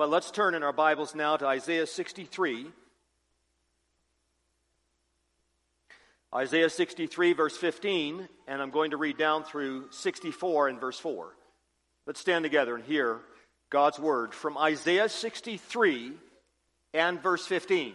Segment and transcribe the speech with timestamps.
[0.00, 2.68] But let's turn in our Bibles now to Isaiah 63.
[6.34, 11.36] Isaiah 63, verse 15, and I'm going to read down through 64 and verse 4.
[12.06, 13.20] Let's stand together and hear
[13.68, 16.12] God's word from Isaiah 63
[16.94, 17.92] and verse 15.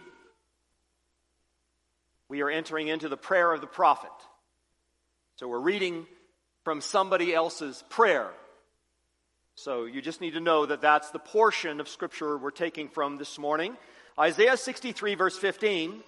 [2.28, 4.12] We are entering into the prayer of the prophet.
[5.40, 6.06] So we're reading
[6.62, 8.30] from somebody else's prayer.
[9.58, 13.16] So you just need to know that that's the portion of Scripture we're taking from
[13.16, 13.74] this morning.
[14.18, 16.02] Isaiah 63, verse 15.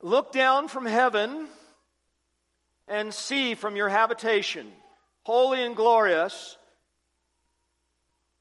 [0.00, 1.48] Look down from heaven
[2.86, 4.70] and see from your habitation,
[5.24, 6.56] holy and glorious,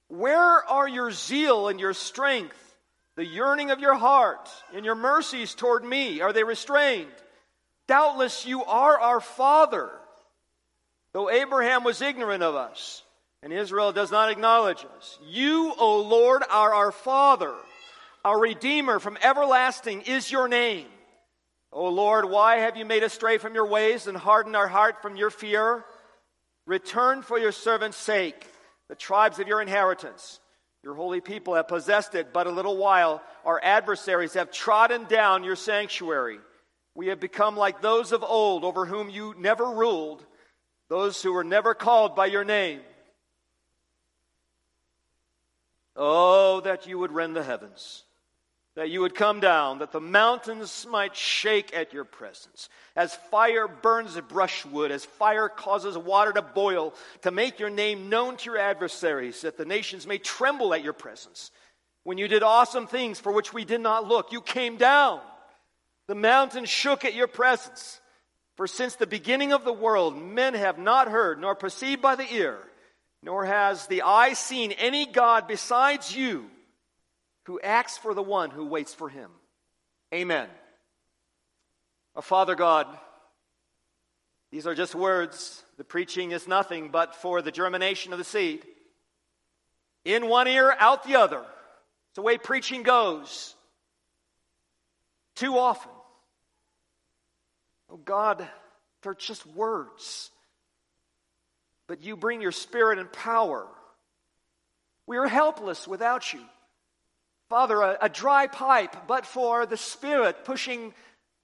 [0.09, 2.77] where are your zeal and your strength,
[3.15, 6.21] the yearning of your heart, and your mercies toward me?
[6.21, 7.11] Are they restrained?
[7.87, 9.89] Doubtless you are our Father,
[11.13, 13.01] though Abraham was ignorant of us,
[13.43, 15.19] and Israel does not acknowledge us.
[15.27, 17.53] You, O Lord, are our Father,
[18.25, 20.87] our Redeemer from everlasting is your name.
[21.71, 25.01] O Lord, why have you made us stray from your ways and hardened our heart
[25.01, 25.85] from your fear?
[26.65, 28.47] Return for your servant's sake
[28.89, 30.39] the tribes of your inheritance.
[30.83, 33.21] Your holy people have possessed it but a little while.
[33.45, 36.39] Our adversaries have trodden down your sanctuary.
[36.95, 40.25] We have become like those of old over whom you never ruled,
[40.89, 42.79] those who were never called by your name.
[45.97, 48.03] Oh, that you would rend the heavens
[48.77, 52.69] that you would come down, that the mountains might shake at your presence.
[52.95, 58.37] As fire burns brushwood, as fire causes water to boil, to make your name known
[58.37, 61.49] to your adversaries, that the nations may tremble at your presence.
[62.03, 65.21] When you did awesome things for which we did not look, you came down.
[66.05, 67.99] The mountains shook at your presence.
[68.57, 72.31] For since the beginning of the world, men have not heard, nor perceived by the
[72.31, 72.59] ear,
[73.21, 76.45] nor has the eye seen any God besides you
[77.43, 79.31] who acts for the one who waits for him.
[80.13, 80.47] Amen.
[82.15, 82.87] Our Father God,
[84.51, 85.63] these are just words.
[85.77, 88.63] The preaching is nothing but for the germination of the seed.
[90.05, 91.39] In one ear, out the other.
[91.39, 93.55] It's the way preaching goes.
[95.35, 95.91] Too often.
[97.89, 98.47] Oh God,
[99.03, 100.31] they're just words.
[101.87, 103.65] But you bring your spirit and power.
[105.05, 106.41] We are helpless without you.
[107.49, 110.93] Father, a, a, dry pipe, but for the Spirit pushing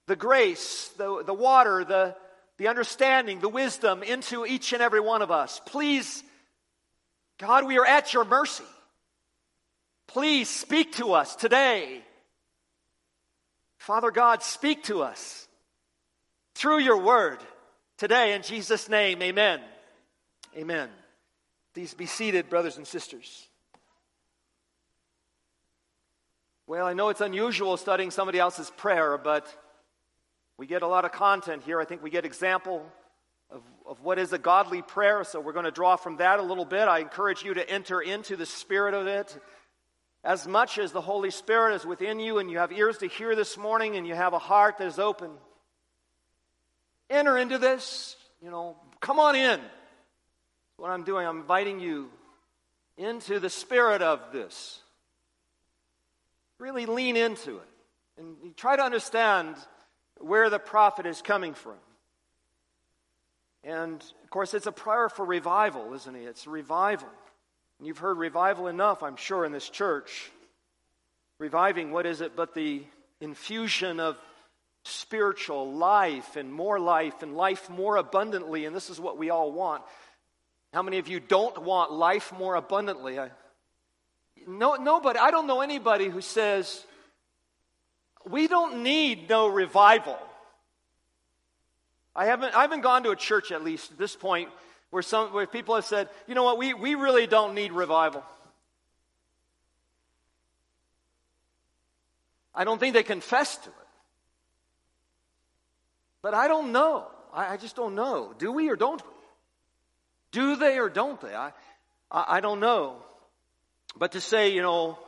[0.06, 2.14] the grace, the, the water, the,
[2.58, 5.62] the understanding, the wisdom into each and every one of us.
[5.64, 6.22] Please,
[7.38, 8.64] God, we are at your mercy.
[10.08, 12.02] Please speak to us today.
[13.78, 15.48] Father God, speak to us
[16.54, 17.38] through your word
[17.96, 19.22] today in Jesus' name.
[19.22, 19.60] Amen.
[20.56, 20.88] Amen.
[21.72, 23.48] Please be seated, brothers and sisters.
[26.66, 29.46] Well, I know it's unusual studying somebody else's prayer, but
[30.56, 31.80] we get a lot of content here.
[31.80, 32.86] I think we get example
[33.50, 36.42] of, of what is a godly prayer, so we're going to draw from that a
[36.42, 36.86] little bit.
[36.86, 39.36] I encourage you to enter into the spirit of it.
[40.22, 43.34] As much as the Holy Spirit is within you and you have ears to hear
[43.34, 45.32] this morning and you have a heart that is open,
[47.10, 48.16] enter into this.
[48.40, 49.60] You know, come on in.
[50.76, 52.10] What I'm doing, I'm inviting you
[52.96, 54.80] into the spirit of this.
[56.58, 57.68] Really lean into it
[58.18, 59.56] and try to understand
[60.18, 61.74] where the prophet is coming from.
[63.64, 66.24] And of course, it's a prayer for revival, isn't it?
[66.24, 67.08] It's revival.
[67.78, 70.30] And you've heard revival enough, I'm sure, in this church.
[71.38, 72.82] Reviving, what is it but the
[73.20, 74.16] infusion of
[74.84, 78.66] spiritual life and more life and life more abundantly?
[78.66, 79.82] And this is what we all want.
[80.74, 83.16] How many of you don't want life more abundantly?
[83.20, 83.30] I,
[84.48, 86.84] no, nobody, I don't know anybody who says,
[88.28, 90.18] we don't need no revival.
[92.16, 94.48] I haven't, I haven't gone to a church, at least at this point,
[94.90, 98.24] where, some, where people have said, you know what, we, we really don't need revival.
[102.52, 103.74] I don't think they confess to it.
[106.20, 107.06] But I don't know.
[107.32, 108.34] I, I just don't know.
[108.38, 109.13] Do we or don't we?
[110.34, 111.32] Do they or don't they?
[111.32, 111.52] I,
[112.10, 112.96] I, I don't know.
[113.96, 114.98] But to say, you know,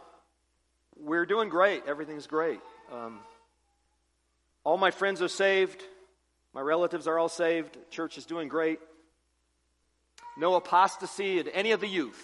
[0.96, 2.61] we're doing great, everything's great.
[2.93, 3.19] Um,
[4.62, 5.82] all my friends are saved,
[6.55, 8.78] my relatives are all saved, church is doing great.
[10.38, 12.22] No apostasy in any of the youth.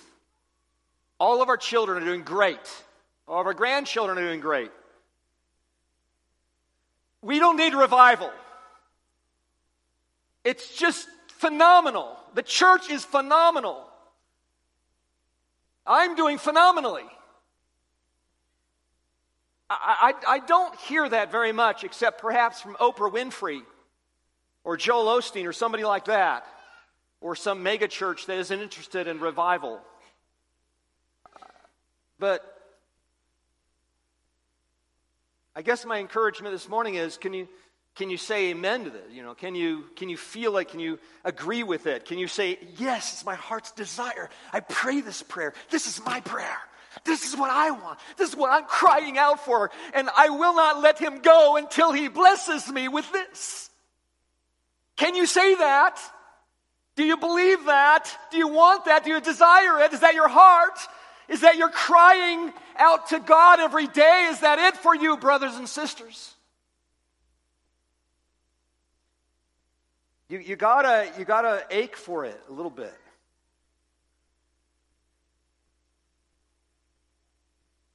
[1.19, 2.84] All of our children are doing great.
[3.26, 4.70] All of our grandchildren are doing great.
[7.20, 8.31] We don't need revival.
[10.44, 11.08] It's just
[11.42, 12.16] phenomenal.
[12.34, 13.84] The church is phenomenal.
[15.84, 17.02] I'm doing phenomenally.
[19.68, 23.62] I, I, I, don't hear that very much, except perhaps from Oprah Winfrey
[24.62, 26.46] or Joel Osteen or somebody like that,
[27.20, 29.80] or some mega church that isn't interested in revival.
[32.20, 32.40] But
[35.56, 37.48] I guess my encouragement this morning is can you,
[37.94, 39.02] can you say amen to this?
[39.12, 40.68] You know, can you, can you feel it?
[40.68, 42.06] Can you agree with it?
[42.06, 44.30] Can you say, yes, it's my heart's desire.
[44.52, 45.52] I pray this prayer.
[45.70, 46.56] This is my prayer.
[47.04, 47.98] This is what I want.
[48.16, 49.70] This is what I'm crying out for.
[49.94, 53.70] And I will not let him go until he blesses me with this.
[54.96, 55.98] Can you say that?
[56.96, 58.08] Do you believe that?
[58.30, 59.04] Do you want that?
[59.04, 59.92] Do you desire it?
[59.92, 60.78] Is that your heart?
[61.28, 64.28] Is that you're crying out to God every day?
[64.30, 66.31] Is that it for you, brothers and sisters?
[70.32, 72.94] You, you, gotta, you gotta ache for it a little bit.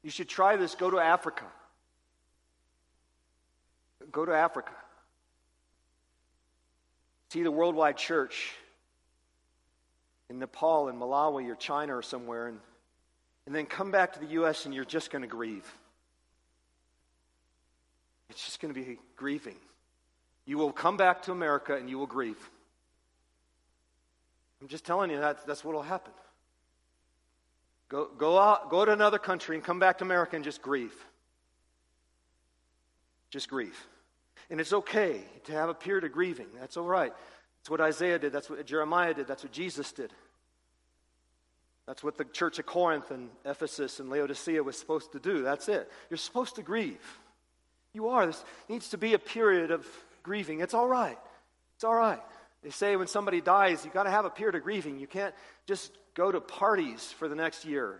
[0.03, 0.75] You should try this.
[0.75, 1.45] Go to Africa.
[4.11, 4.71] Go to Africa.
[7.31, 8.53] See the worldwide church
[10.29, 12.59] in Nepal and Malawi or China or somewhere, and,
[13.47, 14.67] and then come back to the U.S.
[14.67, 15.65] and you're just going to grieve.
[18.29, 19.57] It's just going to be grieving.
[20.47, 22.49] You will come back to America and you will grieve.
[24.61, 26.13] I'm just telling you that that's what will happen.
[27.89, 30.95] Go, go, out, go to another country and come back to America and just grieve.
[33.29, 33.77] Just grieve.
[34.49, 36.47] And it's okay to have a period of grieving.
[36.59, 37.13] That's all right.
[37.59, 38.31] That's what Isaiah did.
[38.31, 39.27] That's what Jeremiah did.
[39.27, 40.11] That's what Jesus did.
[41.85, 45.43] That's what the church of Corinth and Ephesus and Laodicea was supposed to do.
[45.43, 45.91] That's it.
[46.09, 47.19] You're supposed to grieve.
[47.93, 48.25] You are.
[48.25, 49.85] This needs to be a period of
[50.27, 50.59] grieving.
[50.59, 51.17] It's all right.
[51.75, 52.21] It's all right.
[52.61, 54.99] They say when somebody dies, you've got to have a period of grieving.
[54.99, 55.33] You can't
[55.65, 57.99] just go to parties for the next year.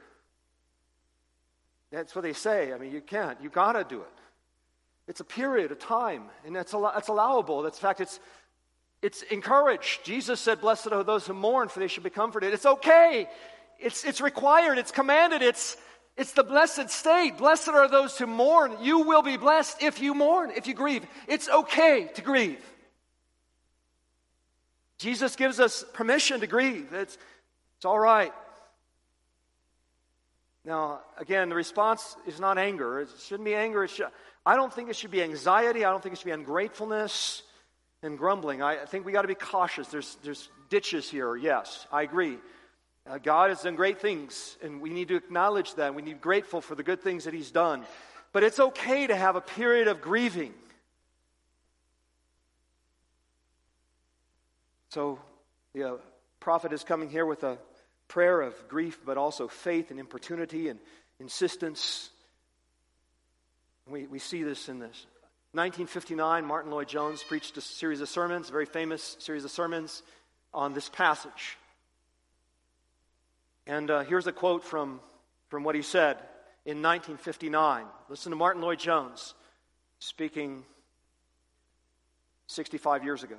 [1.89, 2.73] That's what they say.
[2.73, 3.37] I mean, you can't.
[3.41, 4.17] You've got to do it.
[5.07, 7.61] It's a period of time, and that's, that's allowable.
[7.61, 8.19] That's, in fact, it's,
[9.01, 10.03] it's encouraged.
[10.03, 12.53] Jesus said, Blessed are those who mourn, for they should be comforted.
[12.53, 13.29] It's okay.
[13.79, 14.77] It's, it's required.
[14.77, 15.41] It's commanded.
[15.41, 15.77] It's,
[16.17, 17.37] it's the blessed state.
[17.37, 18.75] Blessed are those who mourn.
[18.81, 21.05] You will be blessed if you mourn, if you grieve.
[21.27, 22.59] It's okay to grieve.
[24.97, 26.91] Jesus gives us permission to grieve.
[26.91, 27.19] It's,
[27.77, 28.33] it's all right.
[30.65, 33.01] Now, again, the response is not anger.
[33.01, 33.87] It shouldn't be anger.
[33.87, 34.07] Should,
[34.43, 35.85] I don't think it should be anxiety.
[35.85, 37.43] I don't think it should be ungratefulness
[38.01, 38.63] and grumbling.
[38.63, 39.87] I think we got to be cautious.
[39.89, 41.35] There's, there's ditches here.
[41.35, 42.39] Yes, I agree.
[43.09, 45.95] Uh, God has done great things, and we need to acknowledge that.
[45.95, 47.83] We need to be grateful for the good things that He's done.
[48.33, 50.53] But it's okay to have a period of grieving.
[54.89, 55.19] So,
[55.73, 55.95] the uh,
[56.41, 57.57] prophet is coming here with a
[58.09, 60.79] prayer of grief, but also faith and importunity and
[61.19, 62.09] insistence.
[63.89, 65.05] We, we see this in this.
[65.53, 70.03] 1959, Martyn Lloyd-Jones preached a series of sermons, a very famous series of sermons
[70.53, 71.57] on this passage.
[73.67, 75.01] And uh, here's a quote from,
[75.49, 76.15] from what he said
[76.65, 77.85] in 1959.
[78.09, 79.35] Listen to Martyn Lloyd-Jones
[79.99, 80.63] speaking
[82.47, 83.35] 65 years ago.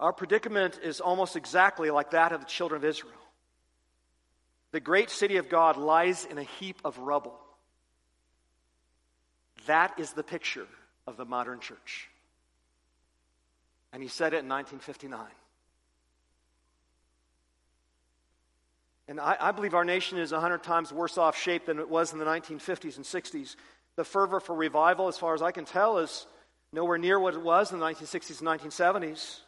[0.00, 3.12] Our predicament is almost exactly like that of the children of Israel.
[4.72, 7.38] The great city of God lies in a heap of rubble.
[9.66, 10.66] That is the picture
[11.06, 12.08] of the modern church.
[13.92, 15.20] And he said it in 1959.
[19.06, 22.12] And I, I, believe our nation is 100 times worse off shape than it was
[22.12, 23.56] in the 1950s and 60s.
[23.96, 26.26] The fervor for revival, as far as I can tell, is
[26.72, 29.40] nowhere near what it was in the 1960s and 1970s.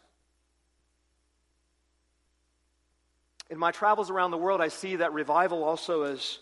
[3.48, 6.40] In my travels around the world, I see that revival also is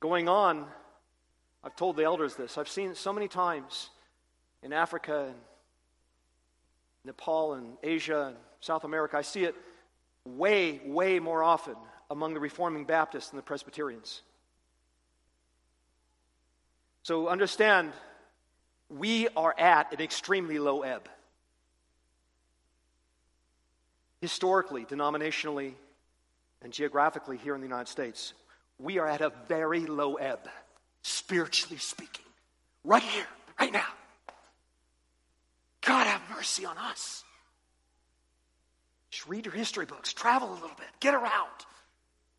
[0.00, 0.66] going on.
[1.62, 2.58] I've told the elders this.
[2.58, 3.90] I've seen it so many times
[4.62, 5.36] in Africa and
[7.04, 9.16] Nepal and Asia and South America.
[9.16, 9.54] I see it
[10.24, 11.76] way, way more often
[12.10, 14.22] among the Reforming Baptists and the Presbyterians.
[17.02, 17.92] So understand,
[18.88, 21.08] we are at an extremely low ebb.
[24.20, 25.74] Historically, denominationally,
[26.62, 28.32] and geographically here in the United States,
[28.78, 30.48] we are at a very low ebb,
[31.02, 32.24] spiritually speaking,
[32.84, 33.26] right here,
[33.60, 33.86] right now.
[35.82, 37.22] God have mercy on us.
[39.10, 41.50] Just read your history books, travel a little bit, get around.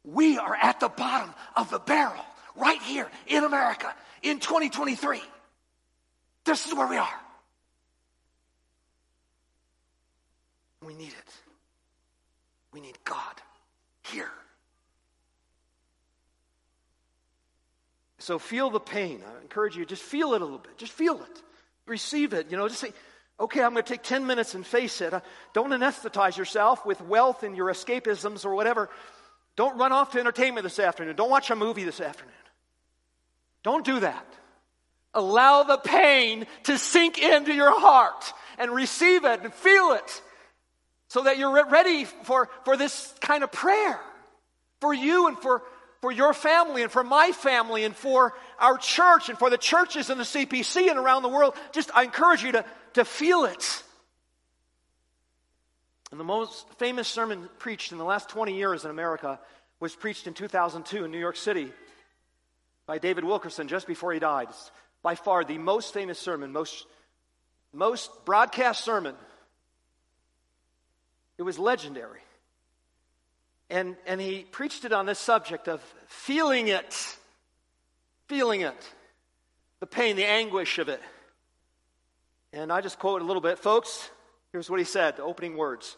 [0.07, 5.21] We are at the bottom of the barrel right here in America in 2023.
[6.45, 7.19] This is where we are.
[10.85, 11.33] We need it.
[12.71, 13.19] We need God
[14.05, 14.31] here.
[18.19, 19.21] So feel the pain.
[19.27, 20.77] I encourage you, just feel it a little bit.
[20.77, 21.41] Just feel it.
[21.85, 22.49] Receive it.
[22.49, 22.93] You know, just say,
[23.41, 25.13] okay, I'm going to take 10 minutes and face it.
[25.13, 25.19] Uh,
[25.53, 28.89] don't anesthetize yourself with wealth and your escapisms or whatever.
[29.57, 31.15] Don't run off to entertainment this afternoon.
[31.15, 32.33] Don't watch a movie this afternoon.
[33.63, 34.25] Don't do that.
[35.13, 40.21] Allow the pain to sink into your heart and receive it and feel it
[41.09, 43.99] so that you're ready for, for this kind of prayer
[44.79, 45.63] for you and for,
[46.01, 50.11] for your family and for my family and for our church and for the churches
[50.11, 51.55] in the CPC and around the world.
[51.71, 53.83] Just, I encourage you to, to feel it.
[56.11, 59.39] And the most famous sermon preached in the last 20 years in America
[59.79, 61.71] was preached in 2002 in New York City
[62.85, 64.47] by David Wilkerson just before he died.
[64.49, 64.71] It's
[65.03, 66.85] by far the most famous sermon, most,
[67.73, 69.15] most broadcast sermon.
[71.37, 72.21] It was legendary.
[73.69, 77.17] And, and he preached it on this subject of feeling it,
[78.27, 78.93] feeling it,
[79.81, 81.01] the pain, the anguish of it.
[82.53, 83.59] And I just quote a little bit.
[83.59, 84.09] Folks,
[84.57, 85.97] here's what he said, the opening words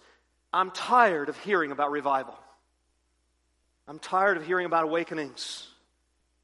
[0.51, 2.37] I'm tired of hearing about revival.
[3.87, 5.65] I'm tired of hearing about awakenings.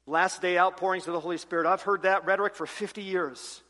[0.06, 1.66] Last day outpourings of the Holy Spirit.
[1.66, 3.60] I've heard that rhetoric for 50 years.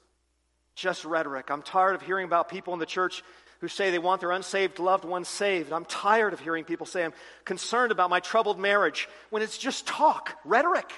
[0.77, 1.51] Just rhetoric.
[1.51, 3.25] I'm tired of hearing about people in the church
[3.61, 5.73] who say they want their unsaved loved ones saved.
[5.73, 9.89] I'm tired of hearing people say, I'm concerned about my troubled marriage, when it's just
[9.89, 10.93] talk, rhetoric.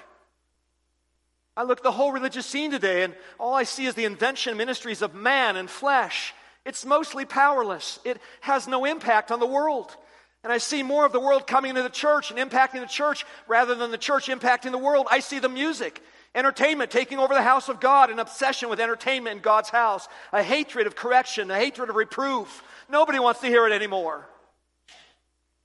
[1.57, 4.57] I look at the whole religious scene today, and all I see is the invention
[4.59, 6.35] ministries of man and flesh.
[6.69, 9.97] It's mostly powerless, it has no impact on the world.
[10.45, 13.27] And I see more of the world coming into the church and impacting the church
[13.49, 15.09] rather than the church impacting the world.
[15.11, 16.01] I see the music
[16.35, 20.43] Entertainment taking over the house of God, an obsession with entertainment in God's house, a
[20.43, 22.63] hatred of correction, a hatred of reproof.
[22.89, 24.29] Nobody wants to hear it anymore.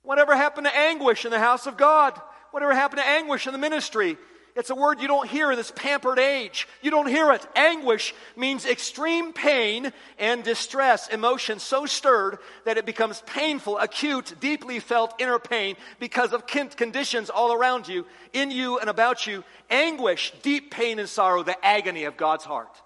[0.02, 2.20] Whatever happened to anguish in the house of God?
[2.50, 4.16] Whatever happened to anguish in the ministry?
[4.56, 6.68] It's a word you don't hear in this pampered age.
[6.80, 7.44] You don't hear it.
[7.56, 14.78] Anguish means extreme pain and distress, emotion so stirred that it becomes painful, acute, deeply
[14.78, 19.42] felt inner pain because of conditions all around you, in you and about you.
[19.70, 22.80] Anguish, deep pain and sorrow, the agony of God's heart.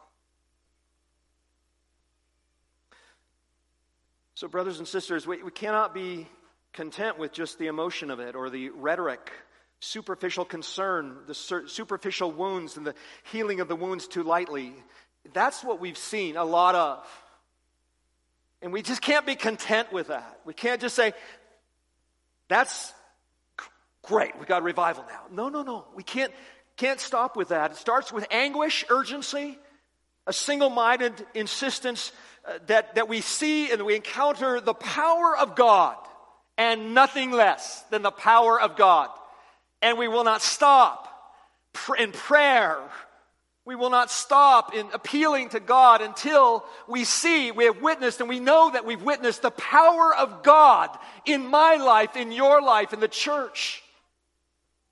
[4.35, 6.29] So, brothers and sisters, we, we cannot be
[6.73, 9.33] content with just the emotion of it or the rhetoric
[9.81, 12.95] superficial concern, the superficial wounds, and the
[13.31, 14.75] healing of the wounds too lightly.
[15.33, 17.07] That's what we've seen a lot of.
[18.61, 20.41] And we just can't be content with that.
[20.45, 21.13] We can't just say,
[22.49, 22.93] that's
[24.03, 25.21] great, we got revival now.
[25.31, 25.85] No, no, no.
[25.95, 26.33] We can't,
[26.77, 27.73] can't stop with that.
[27.73, 29.59] It starts with anguish, urgency,
[30.27, 32.11] a single minded insistence
[32.47, 35.97] uh, that, that we see and we encounter the power of God
[36.57, 39.11] and nothing less than the power of God.
[39.83, 41.09] And we will not stop
[41.99, 42.79] in prayer.
[43.65, 48.29] We will not stop in appealing to God until we see, we have witnessed, and
[48.29, 50.89] we know that we've witnessed the power of God
[51.27, 53.83] in my life, in your life, in the church.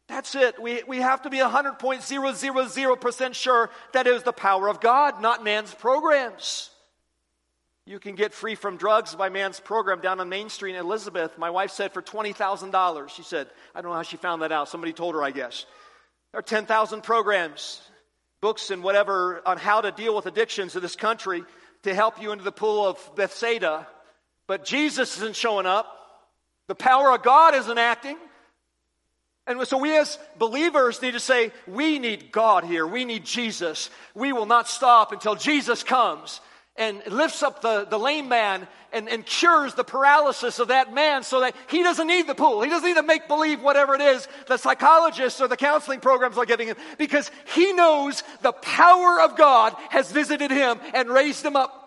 [0.09, 0.61] That's it.
[0.61, 5.43] We, we have to be 100.000% sure that it is the power of God, not
[5.43, 6.71] man's programs.
[7.89, 11.39] You can get free from drugs by man's program down on Main Street in Elizabeth.
[11.39, 13.09] My wife said for $20,000.
[13.11, 14.69] She said, I don't know how she found that out.
[14.69, 15.67] Somebody told her, I guess.
[16.33, 17.81] There are 10,000 programs,
[18.41, 21.45] books, and whatever on how to deal with addictions in this country
[21.85, 23.87] to help you into the pool of Bethsaida.
[24.49, 25.87] But Jesus isn't showing up.
[26.67, 28.17] The power of God isn't acting.
[29.47, 32.85] And so we as believers need to say, we need God here.
[32.85, 33.91] We need Jesus.
[34.13, 36.41] We will not stop until Jesus comes
[36.79, 41.23] and lifts up the, the lame man and, and cures the paralysis of that man
[41.23, 42.63] so that he doesn't need the pool.
[42.63, 46.39] He doesn't need to make believe whatever it is the psychologists or the counseling programs
[46.39, 51.45] are giving him because he knows the power of God has visited him and raised
[51.45, 51.83] him up.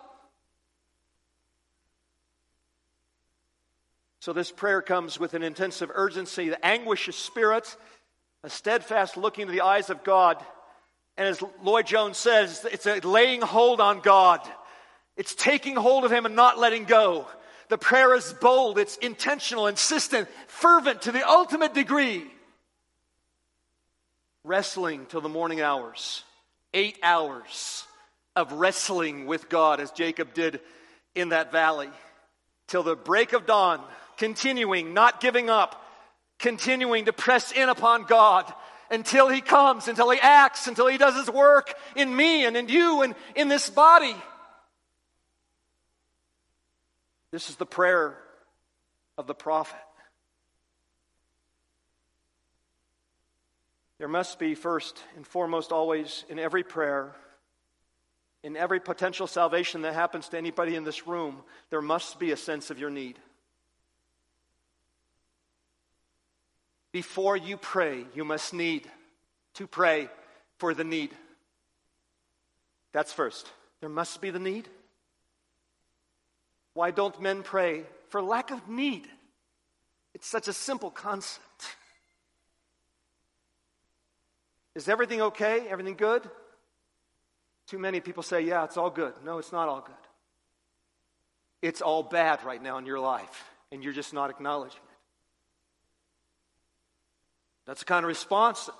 [4.20, 7.74] So this prayer comes with an intensive urgency, the anguish of spirit,
[8.44, 10.36] a steadfast looking to the eyes of God.
[11.16, 14.40] And as Lloyd Jones says, it's a laying hold on God.
[15.16, 17.26] It's taking hold of Him and not letting go.
[17.68, 22.24] The prayer is bold, it's intentional, insistent, fervent to the ultimate degree.
[24.42, 26.24] Wrestling till the morning hours.
[26.74, 27.84] Eight hours
[28.34, 30.60] of wrestling with God as Jacob did
[31.14, 31.90] in that valley.
[32.66, 33.80] Till the break of dawn,
[34.16, 35.84] continuing, not giving up,
[36.38, 38.52] continuing to press in upon God
[38.90, 42.68] until He comes, until He acts, until He does His work in me and in
[42.68, 44.16] you and in this body.
[47.30, 48.16] This is the prayer
[49.16, 49.78] of the prophet.
[53.98, 57.14] There must be, first and foremost, always in every prayer,
[58.42, 62.36] in every potential salvation that happens to anybody in this room, there must be a
[62.36, 63.18] sense of your need.
[66.92, 68.88] Before you pray, you must need
[69.54, 70.08] to pray
[70.56, 71.10] for the need.
[72.92, 73.50] That's first.
[73.80, 74.68] There must be the need.
[76.74, 77.84] Why don't men pray?
[78.08, 79.06] For lack of need.
[80.14, 81.76] It's such a simple concept.
[84.74, 85.68] Is everything okay?
[85.68, 86.28] Everything good?
[87.66, 89.14] Too many people say, yeah, it's all good.
[89.24, 89.94] No, it's not all good.
[91.62, 94.96] It's all bad right now in your life, and you're just not acknowledging it.
[97.66, 98.70] That's the kind of response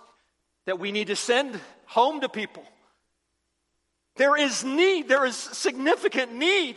[0.65, 2.65] that we need to send home to people.
[4.17, 6.77] There is need, there is significant need,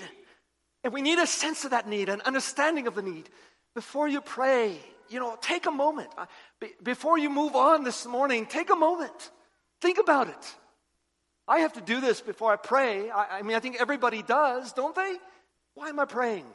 [0.84, 3.30] and we need a sense of that need, an understanding of the need.
[3.74, 4.78] Before you pray,
[5.10, 6.10] you know, take a moment.
[6.18, 6.26] Uh,
[6.84, 9.32] before you move on this morning, take a moment.
[9.82, 10.56] Think about it.
[11.48, 13.10] I have to do this before I pray.
[13.10, 15.16] I, I mean, I think everybody does, don't they?
[15.74, 16.46] Why am I praying?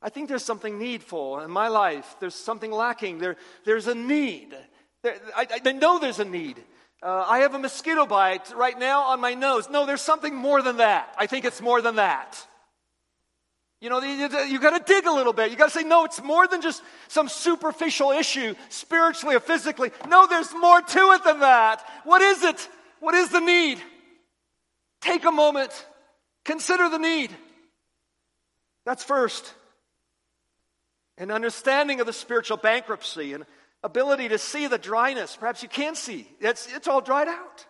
[0.00, 2.16] I think there's something needful in my life.
[2.20, 3.18] There's something lacking.
[3.18, 4.56] There, there's a need.
[5.02, 6.62] There, I, I know there's a need.
[7.02, 9.68] Uh, I have a mosquito bite right now on my nose.
[9.68, 11.14] No, there's something more than that.
[11.18, 12.44] I think it's more than that.
[13.80, 15.52] You know, you, got to dig a little bit.
[15.52, 19.92] You got to say, no, it's more than just some superficial issue, spiritually or physically.
[20.08, 21.84] No, there's more to it than that.
[22.02, 22.68] What is it?
[22.98, 23.78] What is the need?
[25.00, 25.70] Take a moment.
[26.44, 27.30] Consider the need.
[28.84, 29.54] That's first.
[31.16, 33.44] An understanding of the spiritual bankruptcy and
[33.84, 35.36] ability to see the dryness.
[35.36, 36.28] Perhaps you can't see.
[36.40, 37.66] It's, it's all dried out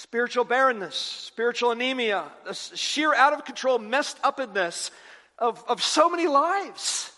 [0.00, 4.90] spiritual barrenness, spiritual anemia, the sheer out of control, messed upness
[5.38, 7.12] of, of so many lives.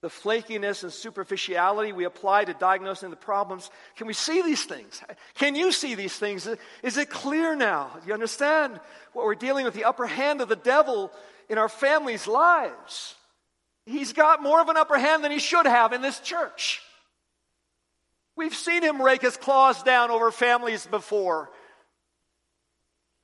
[0.00, 3.70] The flakiness and superficiality we apply to diagnosing the problems.
[3.96, 5.00] Can we see these things?
[5.34, 6.48] Can you see these things?
[6.82, 7.90] Is it clear now?
[8.02, 8.80] Do You understand
[9.12, 9.74] what we're dealing with?
[9.74, 11.10] The upper hand of the devil
[11.48, 13.14] in our families' lives.
[13.86, 16.82] He's got more of an upper hand than he should have in this church.
[18.36, 21.50] We've seen him rake his claws down over families before.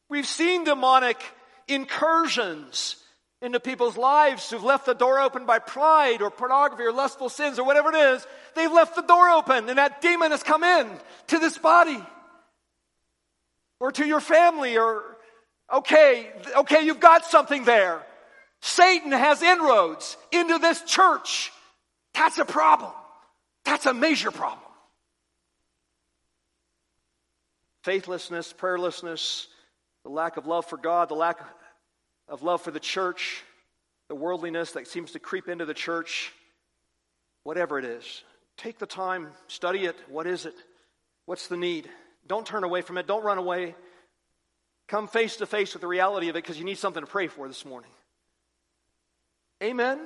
[0.08, 1.20] We've seen demonic
[1.68, 2.96] incursions
[3.42, 7.58] into people's lives who've left the door open by pride or pornography or lustful sins
[7.58, 8.26] or whatever it is.
[8.54, 10.88] They've left the door open and that demon has come in
[11.28, 11.98] to this body
[13.78, 15.02] or to your family or,
[15.72, 18.02] okay, okay, you've got something there.
[18.60, 21.50] Satan has inroads into this church.
[22.14, 22.92] That's a problem.
[23.64, 24.69] That's a major problem.
[27.82, 29.46] Faithlessness, prayerlessness,
[30.04, 31.40] the lack of love for God, the lack
[32.28, 33.42] of love for the church,
[34.08, 36.32] the worldliness that seems to creep into the church,
[37.44, 38.22] whatever it is.
[38.56, 39.96] Take the time, study it.
[40.08, 40.54] What is it?
[41.26, 41.88] What's the need?
[42.26, 43.06] Don't turn away from it.
[43.06, 43.74] Don't run away.
[44.88, 47.28] Come face to face with the reality of it because you need something to pray
[47.28, 47.90] for this morning.
[49.62, 50.00] Amen.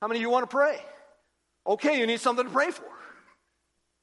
[0.00, 0.78] How many of you want to pray?
[1.66, 2.84] Okay, you need something to pray for.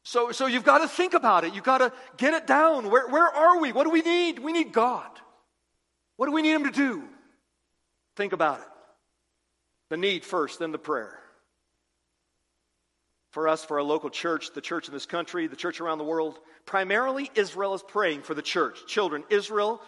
[0.10, 1.54] So, so you've got to think about it.
[1.54, 2.90] You've got to get it down.
[2.90, 3.72] Where, where are we?
[3.72, 4.40] What do we need?
[4.40, 5.08] We need God.
[6.18, 7.04] What do we need Him to do?
[8.16, 8.68] Think about it.
[9.92, 11.20] The need first, then the prayer.
[13.34, 16.06] For us, for our local church, the church in this country, the church around the
[16.06, 18.88] world, primarily Israel is praying for the church.
[18.88, 19.80] Children, Israel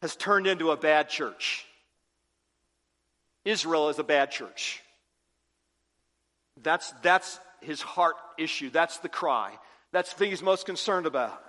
[0.00, 1.66] has turned into a bad church.
[3.44, 4.82] Israel is a bad church.
[6.62, 8.70] That's, that's his heart issue.
[8.70, 9.52] That's the cry.
[9.92, 11.42] That's the thing he's most concerned about.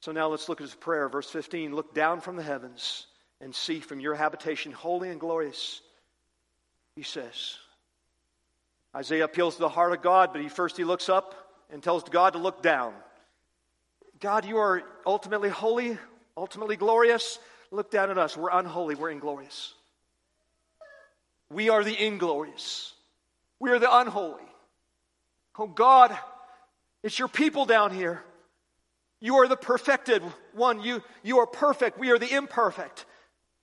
[0.00, 1.08] So now let's look at his prayer.
[1.08, 3.06] Verse 15 Look down from the heavens
[3.40, 5.80] and see from your habitation, holy and glorious,
[6.96, 7.56] he says.
[8.94, 11.34] Isaiah appeals to the heart of God, but he first he looks up
[11.70, 12.94] and tells God to look down.
[14.20, 15.98] God, you are ultimately holy,
[16.36, 17.38] ultimately glorious.
[17.70, 18.36] Look down at us.
[18.36, 19.74] We're unholy, we're inglorious.
[21.50, 22.92] We are the inglorious.
[23.60, 24.42] We are the unholy.
[25.58, 26.16] Oh God,
[27.02, 28.22] it's your people down here.
[29.20, 30.80] You are the perfected one.
[30.82, 31.98] You, you are perfect.
[31.98, 33.04] We are the imperfect.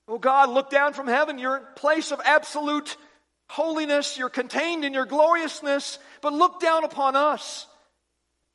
[0.07, 1.39] Oh God, look down from heaven.
[1.39, 2.97] You're in place of absolute
[3.47, 4.17] holiness.
[4.17, 7.67] You're contained in your gloriousness, but look down upon us.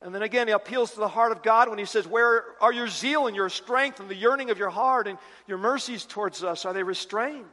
[0.03, 2.73] And then again, he appeals to the heart of God when he says, Where are
[2.73, 6.43] your zeal and your strength and the yearning of your heart and your mercies towards
[6.43, 6.65] us?
[6.65, 7.45] Are they restrained?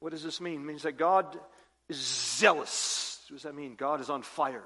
[0.00, 0.62] What does this mean?
[0.62, 1.38] It means that God
[1.92, 3.20] zealous.
[3.28, 3.74] What does that mean?
[3.76, 4.64] God is on fire.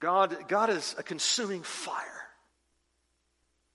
[0.00, 2.04] God, God is a consuming fire.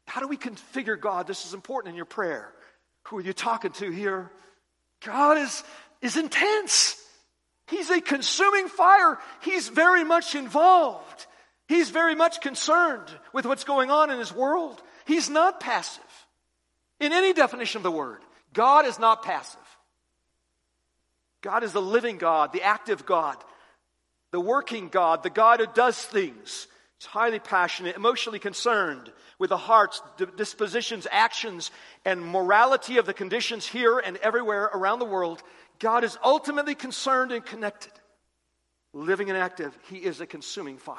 [0.06, 1.27] How do we configure God?
[1.27, 2.53] This is important in your prayer.
[3.03, 4.32] Who are you talking to here?
[5.03, 5.63] God is,
[6.01, 7.01] is intense.
[7.67, 9.17] He's a consuming fire.
[9.41, 11.25] He's very much involved.
[11.67, 14.82] He's very much concerned with what's going on in his world.
[15.06, 16.03] He's not passive
[16.99, 18.19] in any definition of the word.
[18.53, 19.60] God is not passive.
[21.43, 23.36] God is the living God, the active God,
[24.32, 26.67] the working God, the God who does things.
[26.97, 30.01] He's highly passionate, emotionally concerned with the hearts,
[30.38, 31.69] dispositions, actions,
[32.06, 35.43] and morality of the conditions here and everywhere around the world.
[35.79, 37.91] God is ultimately concerned and connected.
[38.93, 40.97] Living and active, He is a consuming fire.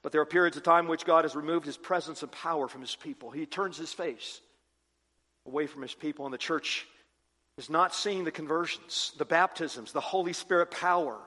[0.00, 2.66] But there are periods of time in which God has removed his presence and power
[2.68, 3.30] from his people.
[3.30, 4.40] He turns his face
[5.50, 6.86] away from his people, and the church
[7.58, 11.18] is not seeing the conversions, the baptisms, the Holy Spirit power.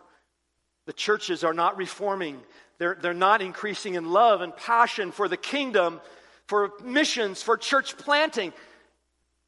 [0.86, 2.42] The churches are not reforming,
[2.78, 6.00] they're, they're not increasing in love and passion for the kingdom,
[6.48, 8.54] for missions, for church planting.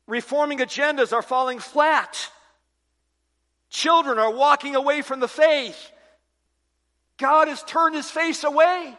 [0.08, 2.30] Reforming agendas are falling flat.
[3.70, 5.92] Children are walking away from the faith.
[7.18, 8.96] God has turned his face away.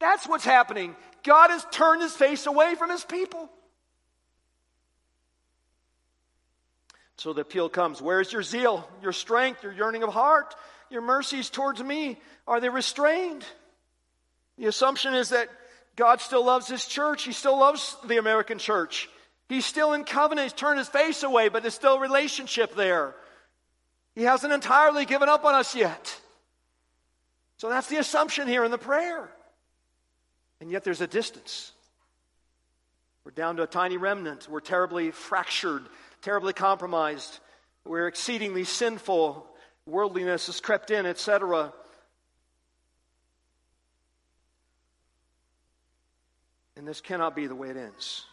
[0.00, 0.96] That's what's happening.
[1.24, 3.50] God has turned his face away from his people.
[7.20, 10.54] So the appeal comes Where's your zeal, your strength, your yearning of heart,
[10.88, 12.16] your mercies towards me?
[12.48, 13.44] Are they restrained?
[14.56, 15.50] The assumption is that
[15.96, 17.24] God still loves his church.
[17.24, 19.10] He still loves the American church.
[19.50, 20.46] He's still in covenant.
[20.46, 23.14] He's turned his face away, but there's still a relationship there.
[24.14, 26.18] He hasn't entirely given up on us yet.
[27.58, 29.28] So that's the assumption here in the prayer.
[30.58, 31.72] And yet there's a distance.
[33.24, 34.48] We're down to a tiny remnant.
[34.48, 35.82] We're terribly fractured,
[36.22, 37.38] terribly compromised.
[37.84, 39.46] We're exceedingly sinful.
[39.86, 41.72] Worldliness has crept in, etc.
[46.76, 48.24] And this cannot be the way it ends.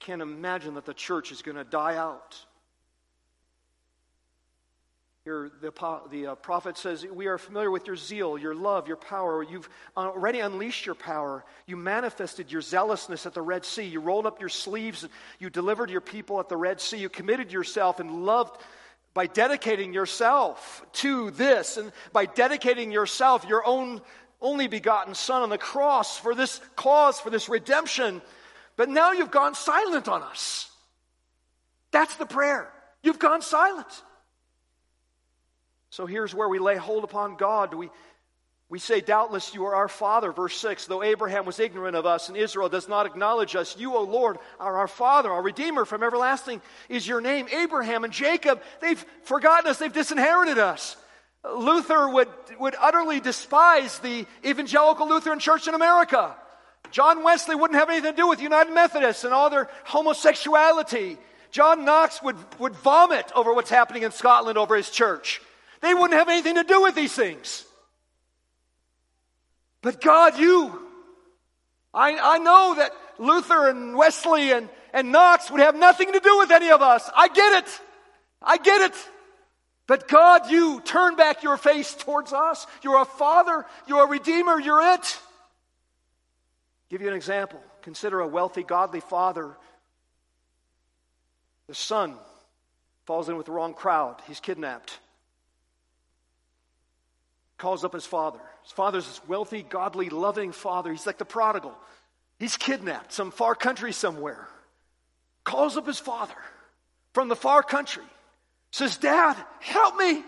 [0.00, 2.36] Can't imagine that the church is going to die out.
[5.28, 8.96] Here, the, the uh, prophet says, We are familiar with your zeal, your love, your
[8.96, 9.42] power.
[9.42, 11.44] You've already unleashed your power.
[11.66, 13.82] You manifested your zealousness at the Red Sea.
[13.82, 15.02] You rolled up your sleeves.
[15.02, 16.96] And you delivered your people at the Red Sea.
[16.96, 18.58] You committed yourself and loved
[19.12, 24.00] by dedicating yourself to this and by dedicating yourself, your own
[24.40, 28.22] only begotten Son on the cross for this cause, for this redemption.
[28.76, 30.70] But now you've gone silent on us.
[31.90, 32.72] That's the prayer.
[33.02, 34.04] You've gone silent.
[35.90, 37.74] So here's where we lay hold upon God.
[37.74, 37.90] We,
[38.68, 40.86] we say, Doubtless you are our Father, verse 6.
[40.86, 44.38] Though Abraham was ignorant of us and Israel does not acknowledge us, you, O Lord,
[44.60, 47.46] are our Father, our Redeemer from everlasting is your name.
[47.50, 50.96] Abraham and Jacob, they've forgotten us, they've disinherited us.
[51.44, 56.36] Luther would, would utterly despise the evangelical Lutheran Church in America.
[56.90, 61.16] John Wesley wouldn't have anything to do with United Methodists and all their homosexuality.
[61.50, 65.40] John Knox would, would vomit over what's happening in Scotland over his church.
[65.80, 67.64] They wouldn't have anything to do with these things.
[69.82, 70.80] But God, you,
[71.94, 76.38] I, I know that Luther and Wesley and, and Knox would have nothing to do
[76.38, 77.08] with any of us.
[77.14, 77.80] I get it.
[78.42, 78.96] I get it.
[79.86, 82.66] But God, you turn back your face towards us.
[82.82, 83.64] You're a father.
[83.86, 84.60] You're a redeemer.
[84.60, 85.18] You're it.
[86.90, 87.60] give you an example.
[87.82, 89.56] Consider a wealthy, godly father.
[91.68, 92.16] The son
[93.06, 94.16] falls in with the wrong crowd.
[94.26, 94.98] He's kidnapped
[97.58, 98.38] calls up his father.
[98.62, 100.90] His father's this wealthy, godly, loving father.
[100.90, 101.74] He's like the prodigal.
[102.38, 104.48] He's kidnapped some far country somewhere.
[105.44, 106.34] Calls up his father
[107.12, 108.04] from the far country.
[108.70, 110.22] Says, Dad, help me.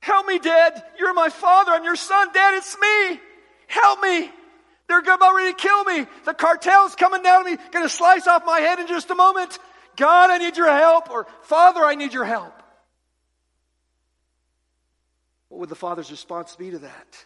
[0.00, 0.82] Help me, Dad.
[0.98, 1.72] You're my father.
[1.72, 2.28] I'm your son.
[2.32, 3.20] Dad, it's me.
[3.68, 4.30] Help me.
[4.88, 6.06] They're about ready to kill me.
[6.24, 9.58] The cartel's coming down me, to slice off my head in just a moment.
[9.96, 11.10] God, I need your help.
[11.10, 12.52] Or Father, I need your help.
[15.54, 17.24] What would the Father's response be to that?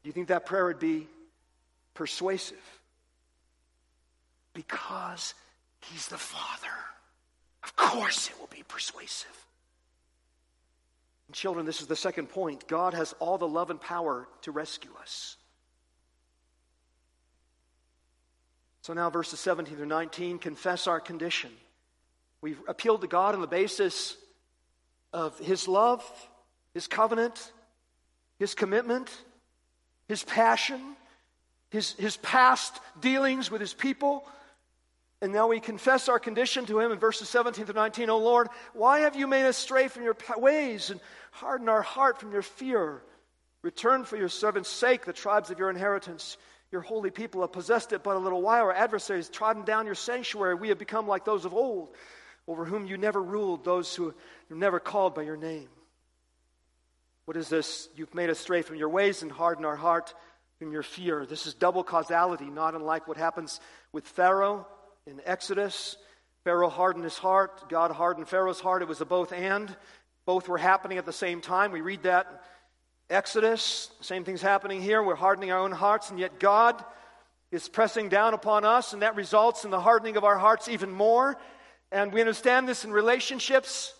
[0.00, 1.08] Do you think that prayer would be
[1.94, 2.62] persuasive?
[4.54, 5.34] Because
[5.80, 6.72] He's the Father.
[7.64, 9.44] Of course, it will be persuasive.
[11.26, 12.68] And children, this is the second point.
[12.68, 15.36] God has all the love and power to rescue us.
[18.82, 21.50] So now, verses 17 through 19 confess our condition.
[22.40, 24.16] We've appealed to God on the basis
[25.12, 26.04] of His love,
[26.74, 27.52] His covenant,
[28.38, 29.10] His commitment,
[30.08, 30.80] His passion,
[31.70, 34.26] His, his past dealings with His people.
[35.20, 38.10] And now we confess our condition to Him in verses 17 to 19.
[38.10, 41.00] O Lord, why have you made us stray from your ways and
[41.32, 43.02] hardened our heart from your fear?
[43.62, 46.36] Return for your servant's sake the tribes of your inheritance.
[46.70, 48.64] Your holy people have possessed it but a little while.
[48.64, 50.54] Our adversaries trodden down your sanctuary.
[50.54, 51.88] We have become like those of old,
[52.48, 54.14] over whom you never ruled, those who
[54.48, 55.68] you never called by your name.
[57.26, 57.90] What is this?
[57.94, 60.14] You've made us stray from your ways and hardened our heart
[60.58, 61.26] from your fear.
[61.26, 63.60] This is double causality, not unlike what happens
[63.92, 64.66] with Pharaoh
[65.06, 65.98] in Exodus.
[66.42, 68.80] Pharaoh hardened his heart, God hardened Pharaoh's heart.
[68.80, 69.76] It was a both and.
[70.24, 71.70] Both were happening at the same time.
[71.70, 72.42] We read that
[73.10, 73.90] Exodus.
[74.00, 75.02] Same thing's happening here.
[75.02, 76.82] We're hardening our own hearts, and yet God
[77.50, 80.90] is pressing down upon us, and that results in the hardening of our hearts even
[80.90, 81.38] more.
[81.90, 83.94] And we understand this in relationships.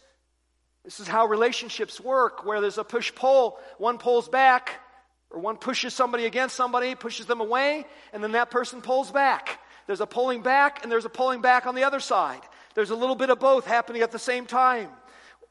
[0.84, 3.58] This is how relationships work, where there's a push pull.
[3.78, 4.80] One pulls back,
[5.30, 9.60] or one pushes somebody against somebody, pushes them away, and then that person pulls back.
[9.86, 12.40] There's a pulling back, and there's a pulling back on the other side.
[12.74, 14.88] There's a little bit of both happening at the same time.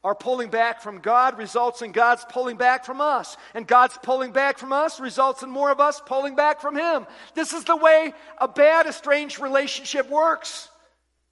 [0.04, 3.36] Our pulling back from God results in God's pulling back from us.
[3.52, 7.06] And God's pulling back from us results in more of us pulling back from Him.
[7.34, 10.68] This is the way a bad, estranged relationship works.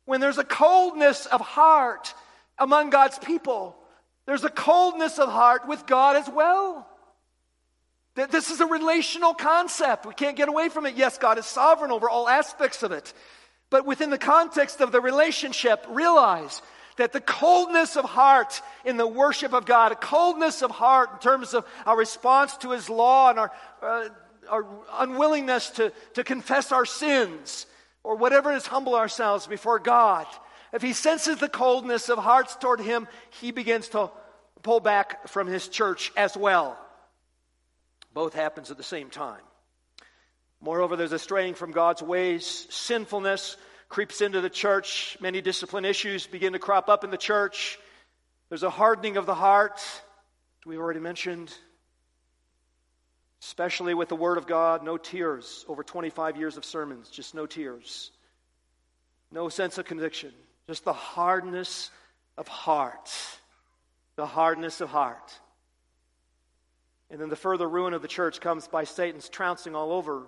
[0.07, 2.15] When there's a coldness of heart
[2.59, 3.77] among God's people,
[4.25, 6.89] there's a coldness of heart with God as well.
[8.15, 10.07] This is a relational concept.
[10.07, 10.97] We can't get away from it.
[10.97, 13.13] Yes, God is sovereign over all aspects of it.
[13.69, 16.63] But within the context of the relationship, realize
[16.97, 21.19] that the coldness of heart in the worship of God, a coldness of heart in
[21.19, 24.09] terms of our response to His law and our, uh,
[24.49, 27.67] our unwillingness to, to confess our sins
[28.07, 30.27] or whatever is, humble ourselves before God.
[30.73, 33.09] If He senses the coldness of hearts toward Him,
[33.41, 34.13] He begins to
[34.63, 36.79] pull back from His church as well.
[38.15, 39.41] Both happens at the same time.
[40.61, 43.57] Moreover, there's a straying from God's ways, sinfulness
[43.89, 45.17] creeps into the church.
[45.21, 47.77] Many discipline issues begin to crop up in the church.
[48.49, 49.81] There's a hardening of the heart,
[50.65, 51.53] we've already mentioned,
[53.43, 54.83] especially with the Word of God.
[54.83, 55.65] No tears.
[55.69, 58.11] Over 25 years of sermons, just no tears.
[59.31, 60.33] No sense of conviction,
[60.69, 61.91] just the hardness
[62.39, 63.11] of heart.
[64.17, 65.39] The hardness of heart.
[67.11, 70.27] And then the further ruin of the church comes by Satan's trouncing all over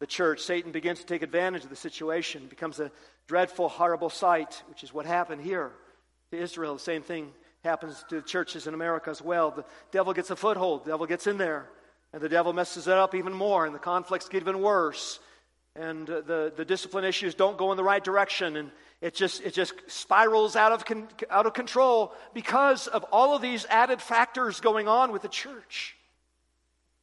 [0.00, 2.90] the church, Satan begins to take advantage of the situation, becomes a
[3.26, 5.70] dreadful, horrible sight, which is what happened here
[6.30, 6.74] to Israel.
[6.74, 9.50] The same thing happens to churches in America as well.
[9.50, 11.70] The devil gets a foothold, the devil gets in there,
[12.14, 15.18] and the devil messes it up even more, and the conflicts get even worse.
[15.74, 19.42] And uh, the, the discipline issues don't go in the right direction, and it just,
[19.42, 24.00] it just spirals out of, con- out of control because of all of these added
[24.00, 25.96] factors going on with the church.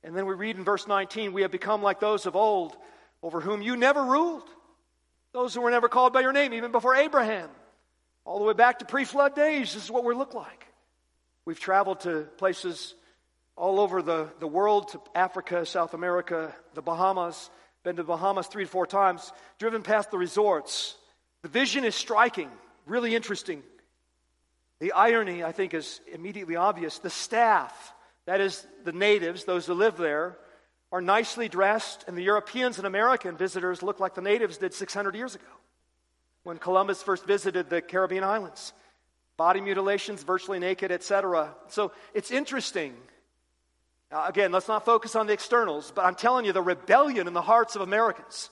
[0.02, 2.78] And then we read in verse 19, we have become like those of old,
[3.22, 4.48] over whom you never ruled.
[5.34, 7.50] Those who were never called by your name, even before Abraham.
[8.24, 10.68] All the way back to pre flood days, this is what we look like.
[11.44, 12.96] We've traveled to places
[13.62, 17.52] all over the, the world, to Africa, South America, the Bahamas,
[17.84, 20.96] been to the Bahamas three to four times, driven past the resorts.
[21.44, 22.50] The vision is striking,
[22.88, 23.62] really interesting.
[24.80, 26.98] The irony, I think, is immediately obvious.
[26.98, 27.94] The staff
[28.26, 30.40] that is, the natives, those who live there,
[30.92, 35.14] are nicely dressed, and the Europeans and American visitors look like the natives did 600
[35.14, 35.46] years ago
[36.42, 38.74] when Columbus first visited the Caribbean islands.
[39.38, 41.54] Body mutilations, virtually naked, etc.
[41.68, 42.96] So it's interesting.
[44.12, 47.34] Uh, again, let's not focus on the externals, but I'm telling you, the rebellion in
[47.34, 48.50] the hearts of Americans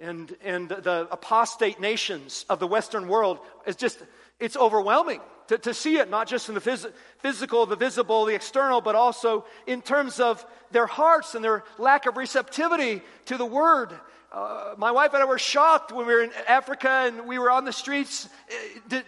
[0.00, 4.02] and, and the apostate nations of the Western world is just,
[4.40, 8.34] it's overwhelming to, to see it, not just in the phys- physical, the visible, the
[8.34, 13.46] external, but also in terms of their hearts and their lack of receptivity to the
[13.46, 13.92] word.
[14.32, 17.52] Uh, my wife and I were shocked when we were in Africa and we were
[17.52, 18.28] on the streets
[18.90, 19.00] uh,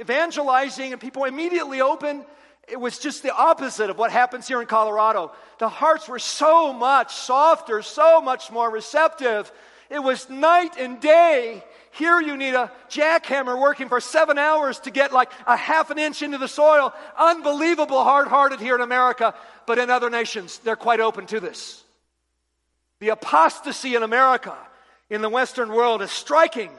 [0.00, 2.24] evangelizing, and people immediately opened.
[2.68, 5.32] It was just the opposite of what happens here in Colorado.
[5.58, 9.52] The hearts were so much softer, so much more receptive.
[9.90, 11.62] It was night and day
[11.94, 15.98] here you need a jackhammer working for seven hours to get like a half an
[15.98, 16.92] inch into the soil.
[17.16, 19.32] Unbelievable hard hearted here in America,
[19.64, 21.84] but in other nations, they're quite open to this.
[22.98, 24.56] The apostasy in America,
[25.08, 26.72] in the Western world, is striking.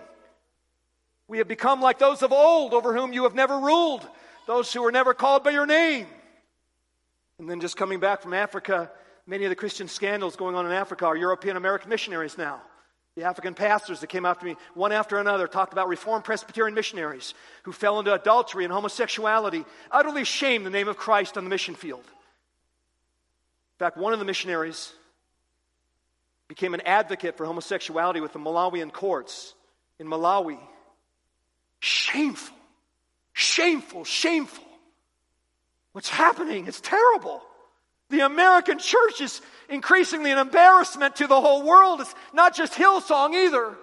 [1.30, 4.06] We have become like those of old over whom you have never ruled,
[4.48, 6.08] those who were never called by your name.
[7.40, 8.92] And then just coming back from Africa,
[9.28, 12.62] many of the Christian scandals going on in Africa are European American missionaries now.
[13.16, 17.34] The African pastors that came after me, one after another, talked about Reformed Presbyterian missionaries
[17.64, 21.76] who fell into adultery and homosexuality, utterly shamed the name of Christ on the mission
[21.76, 22.04] field.
[22.04, 24.94] In fact, one of the missionaries
[26.48, 29.54] became an advocate for homosexuality with the Malawian courts
[30.00, 30.60] in Malawi.
[31.80, 32.55] Shameful,
[33.36, 34.64] shameful, shameful.
[35.92, 36.68] What's happening?
[36.68, 37.44] It's terrible.
[38.10, 42.02] The American church is increasingly an embarrassment to the whole world.
[42.02, 43.76] It's not just Hillsong either.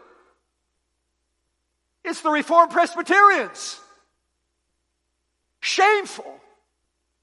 [2.05, 3.81] It's the Reformed Presbyterians.
[5.61, 6.41] Shameful.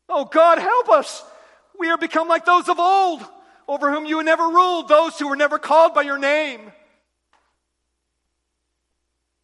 [0.07, 1.23] Oh, God, help us.
[1.77, 3.25] We are become like those of old,
[3.67, 6.71] over whom you never ruled, those who were never called by your name.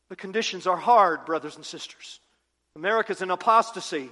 [0.10, 2.20] The conditions are hard, brothers and sisters.
[2.76, 4.10] America's in apostasy,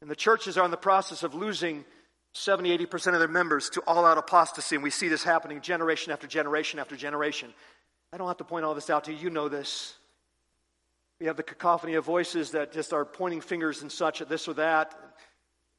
[0.00, 1.84] and the churches are in the process of losing
[2.32, 6.12] 70, 80% of their members to all out apostasy, and we see this happening generation
[6.12, 7.52] after generation after generation.
[8.12, 9.94] I don't have to point all this out to you, you know this.
[11.18, 14.48] We have the cacophony of voices that just are pointing fingers and such at this
[14.48, 14.94] or that.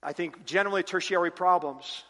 [0.04, 2.04] I think generally tertiary problems.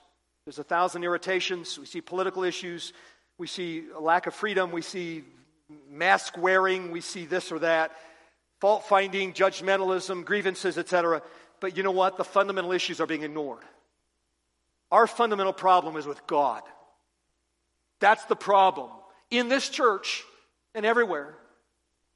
[0.45, 1.79] There's a thousand irritations.
[1.79, 2.93] We see political issues.
[3.37, 4.71] We see a lack of freedom.
[4.71, 5.23] We see
[5.89, 6.91] mask wearing.
[6.91, 7.91] We see this or that.
[8.61, 11.23] Fault finding, judgmentalism, grievances, etc.
[11.59, 12.17] But you know what?
[12.17, 13.63] The fundamental issues are being ignored.
[14.91, 16.61] Our fundamental problem is with God.
[17.99, 18.89] That's the problem
[19.31, 20.23] in this church
[20.75, 21.35] and everywhere.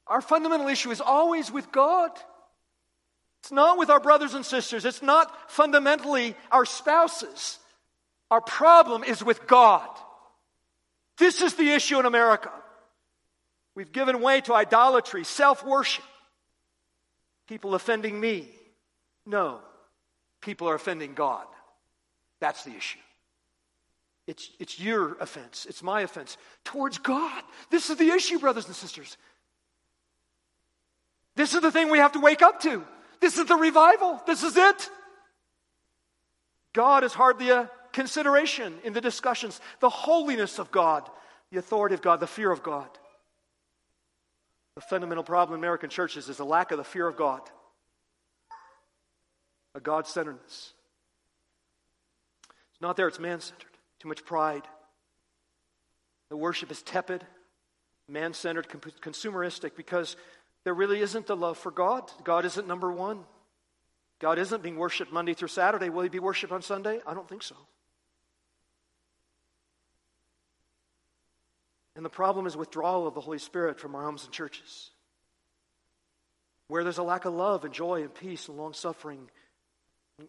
[0.06, 2.10] Our fundamental issue is always with God.
[3.40, 4.84] It's not with our brothers and sisters.
[4.84, 7.58] It's not fundamentally our spouses.
[8.30, 9.88] Our problem is with God.
[11.18, 12.52] This is the issue in America.
[13.74, 16.04] We've given way to idolatry, self worship.
[17.46, 18.48] People offending me.
[19.24, 19.60] No,
[20.40, 21.46] people are offending God.
[22.40, 22.98] That's the issue.
[24.26, 27.42] It's, it's your offense, it's my offense towards God.
[27.70, 29.16] This is the issue, brothers and sisters.
[31.36, 32.82] This is the thing we have to wake up to.
[33.20, 34.20] This is the revival.
[34.26, 34.90] This is it.
[36.72, 39.60] God is hardly a consideration in the discussions.
[39.80, 41.08] The holiness of God,
[41.50, 42.88] the authority of God, the fear of God.
[44.76, 47.40] The fundamental problem in American churches is the lack of the fear of God,
[49.74, 50.74] a God centeredness.
[52.70, 53.70] It's not there, it's man centered.
[53.98, 54.62] Too much pride.
[56.28, 57.24] The worship is tepid,
[58.06, 60.14] man centered, consumeristic, because
[60.64, 62.10] there really isn't the love for God.
[62.22, 63.24] God isn't number one.
[64.18, 65.88] God isn't being worshiped Monday through Saturday.
[65.88, 67.00] Will he be worshiped on Sunday?
[67.06, 67.56] I don't think so.
[71.96, 74.90] And the problem is withdrawal of the Holy Spirit from our homes and churches.
[76.68, 79.30] Where there's a lack of love and joy and peace and long suffering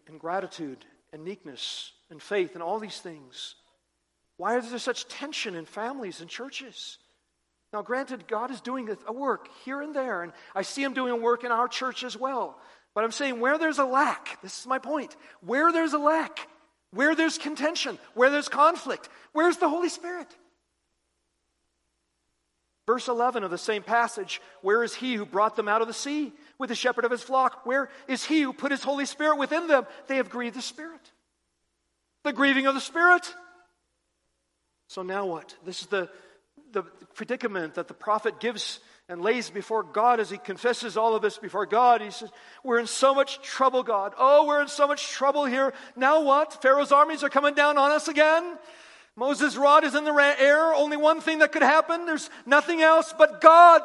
[0.06, 3.54] and gratitude and meekness and faith and all these things.
[4.38, 6.98] Why is there such tension in families and churches?
[7.72, 11.12] Now, granted, God is doing a work here and there, and I see Him doing
[11.12, 12.58] a work in our church as well.
[12.94, 16.48] But I'm saying where there's a lack, this is my point, where there's a lack,
[16.92, 20.28] where there's contention, where there's conflict, where's the Holy Spirit?
[22.88, 25.92] Verse 11 of the same passage Where is he who brought them out of the
[25.92, 27.66] sea with the shepherd of his flock?
[27.66, 29.86] Where is he who put his Holy Spirit within them?
[30.06, 31.12] They have grieved the Spirit.
[32.24, 33.34] The grieving of the Spirit.
[34.88, 35.54] So now what?
[35.66, 36.08] This is the
[36.72, 36.82] the
[37.14, 41.36] predicament that the prophet gives and lays before God as he confesses all of this
[41.36, 42.00] before God.
[42.00, 42.30] He says,
[42.64, 44.14] We're in so much trouble, God.
[44.16, 45.74] Oh, we're in so much trouble here.
[45.94, 46.62] Now what?
[46.62, 48.56] Pharaoh's armies are coming down on us again.
[49.18, 50.72] Moses' rod is in the air.
[50.72, 52.06] Only one thing that could happen.
[52.06, 53.82] There's nothing else but God.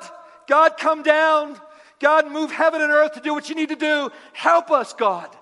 [0.48, 1.60] God, come down.
[2.00, 4.12] God, move heaven and earth to do what you need to do.
[4.34, 5.36] Help us, God.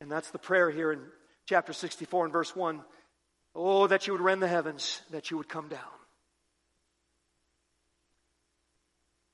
[0.00, 1.00] And that's the prayer here in
[1.44, 2.80] chapter 64 and verse 1.
[3.54, 5.80] Oh, that you would rend the heavens, that you would come down.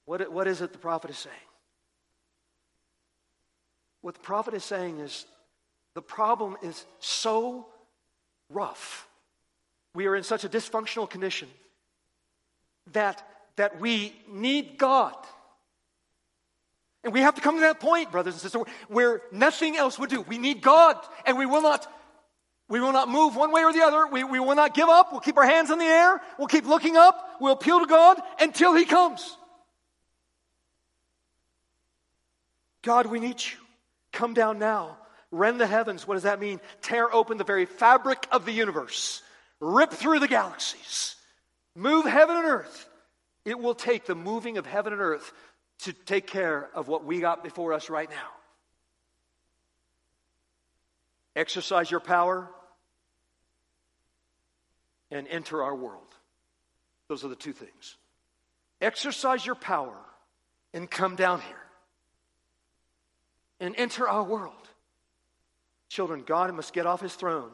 [0.07, 1.37] What, what is it the prophet is saying?
[4.01, 5.25] What the prophet is saying is
[5.95, 7.69] the problem is so
[8.51, 9.07] rough.
[9.95, 11.49] We are in such a dysfunctional condition
[12.93, 15.15] that, that we need God.
[17.05, 20.11] And we have to come to that point, brothers and sisters, where nothing else would
[20.11, 20.23] do.
[20.23, 21.87] We need God, and we will not
[22.69, 24.07] we will not move one way or the other.
[24.07, 25.11] We, we will not give up.
[25.11, 26.21] We'll keep our hands in the air.
[26.39, 27.37] We'll keep looking up.
[27.41, 29.37] We'll appeal to God until He comes.
[32.83, 33.57] God, we need you.
[34.13, 34.99] Come down now.
[35.31, 36.07] Rend the heavens.
[36.07, 36.61] What does that mean?
[36.81, 39.23] Tear open the very fabric of the universe.
[39.61, 41.17] Rip through the galaxies.
[41.75, 42.89] Move heaven and earth.
[43.45, 45.33] It will take the moving of heaven and earth
[45.81, 48.31] to take care of what we got before us right now.
[51.37, 52.49] Exercise your power
[55.11, 56.15] and enter our world.
[57.09, 57.97] Those are the two things.
[58.81, 59.97] Exercise your power
[60.75, 61.57] and come down here
[63.61, 64.68] and enter our world.
[65.89, 67.51] Children, God must get off his throne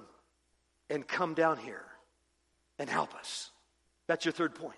[0.91, 1.85] and come down here
[2.79, 3.51] and help us.
[4.07, 4.77] That's your third point.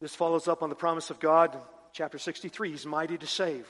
[0.00, 1.56] This follows up on the promise of God,
[1.92, 2.70] chapter 63.
[2.70, 3.66] He's mighty to save.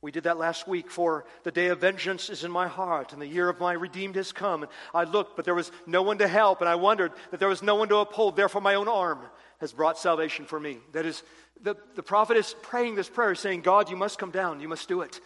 [0.00, 3.22] We did that last week for the day of vengeance is in my heart and
[3.22, 4.62] the year of my redeemed has come.
[4.62, 7.48] And I looked, but there was no one to help, and I wondered that there
[7.48, 8.36] was no one to uphold.
[8.36, 9.18] Therefore, my own arm
[9.60, 10.78] has brought salvation for me.
[10.92, 11.22] That is,
[11.62, 14.60] the, the prophet is praying this prayer, saying, God, you must come down.
[14.60, 15.20] You must do it.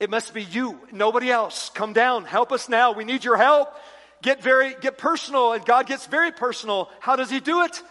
[0.00, 1.70] It must be you, nobody else.
[1.74, 2.24] Come down.
[2.24, 2.92] Help us now.
[2.92, 3.74] We need your help.
[4.22, 6.90] Get very, get personal, and God gets very personal.
[7.00, 7.82] How does he do it?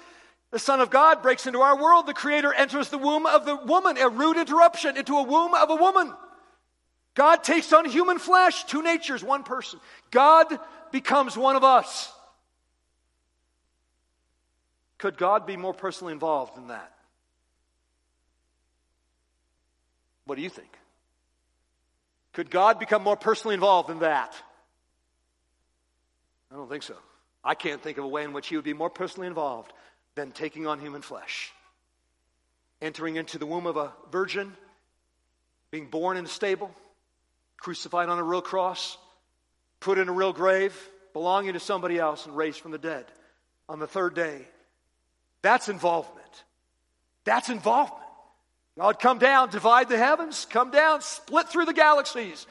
[0.51, 2.07] The Son of God breaks into our world.
[2.07, 5.69] The Creator enters the womb of the woman, a rude interruption into a womb of
[5.69, 6.13] a woman.
[7.13, 9.79] God takes on human flesh, two natures, one person.
[10.11, 10.47] God
[10.91, 12.11] becomes one of us.
[14.97, 16.93] Could God be more personally involved than that?
[20.25, 20.76] What do you think?
[22.37, 24.35] Could God become more personally involved than that?
[26.51, 26.93] I don't think so.
[27.43, 29.73] I can't think of a way in which he would be more personally involved
[30.13, 31.51] than taking on human flesh.
[32.79, 34.55] Entering into the womb of a virgin,
[35.71, 36.69] being born in a stable,
[37.57, 38.99] crucified on a real cross,
[39.79, 40.77] put in a real grave,
[41.13, 43.05] belonging to somebody else, and raised from the dead
[43.67, 44.47] on the third day.
[45.41, 46.43] That's involvement.
[47.23, 48.06] That's involvement.
[48.77, 52.45] God, come down, divide the heavens, come down, split through the galaxies,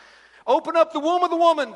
[0.46, 1.72] open up the womb of the woman,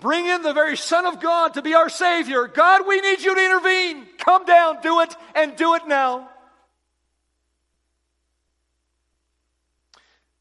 [0.00, 2.46] Bring in the very Son of God to be our Savior.
[2.46, 4.06] God, we need you to intervene.
[4.16, 6.30] Come down, do it, and do it now.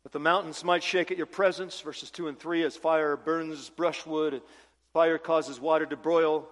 [0.02, 3.70] But the mountains might shake at your presence, verses 2 and 3, as fire burns
[3.70, 4.42] brushwood,
[4.94, 6.48] fire causes water to broil,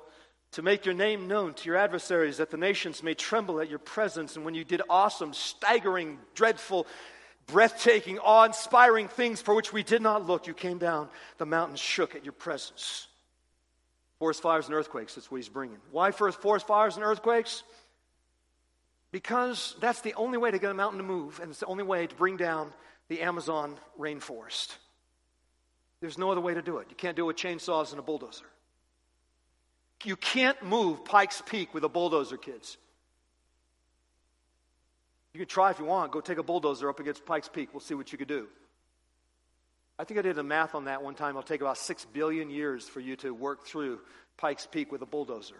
[0.51, 3.79] to make your name known to your adversaries, that the nations may tremble at your
[3.79, 4.35] presence.
[4.35, 6.87] And when you did awesome, staggering, dreadful,
[7.47, 10.47] breathtaking, awe inspiring things for which we did not look.
[10.47, 13.07] You came down, the mountains shook at your presence.
[14.19, 15.77] Forest fires and earthquakes, that's what he's bringing.
[15.91, 17.63] Why forest fires and earthquakes?
[19.11, 21.83] Because that's the only way to get a mountain to move, and it's the only
[21.83, 22.73] way to bring down
[23.07, 24.75] the Amazon rainforest.
[26.01, 26.87] There's no other way to do it.
[26.89, 28.45] You can't do it with chainsaws and a bulldozer.
[30.03, 32.77] You can't move Pikes Peak with a bulldozer, kids.
[35.33, 36.11] You can try if you want.
[36.11, 37.69] Go take a bulldozer up against Pikes Peak.
[37.73, 38.47] We'll see what you could do.
[39.99, 41.31] I think I did the math on that one time.
[41.31, 43.99] It'll take about six billion years for you to work through
[44.37, 45.55] Pikes Peak with a bulldozer.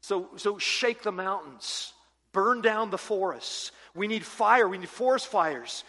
[0.00, 1.92] So, so shake the mountains,
[2.32, 3.72] burn down the forests.
[3.94, 4.68] We need fire.
[4.68, 5.84] We need forest fires.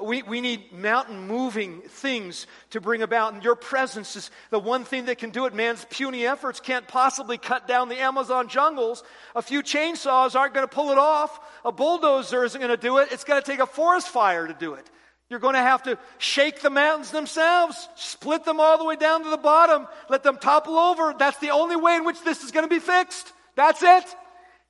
[0.00, 3.34] We, we need mountain moving things to bring about.
[3.34, 5.54] And your presence is the one thing that can do it.
[5.54, 9.02] Man's puny efforts can't possibly cut down the Amazon jungles.
[9.34, 11.40] A few chainsaws aren't going to pull it off.
[11.64, 13.08] A bulldozer isn't going to do it.
[13.10, 14.88] It's going to take a forest fire to do it.
[15.32, 19.24] You're going to have to shake the mountains themselves, split them all the way down
[19.24, 21.14] to the bottom, let them topple over.
[21.18, 23.32] That's the only way in which this is going to be fixed.
[23.56, 24.04] That's it.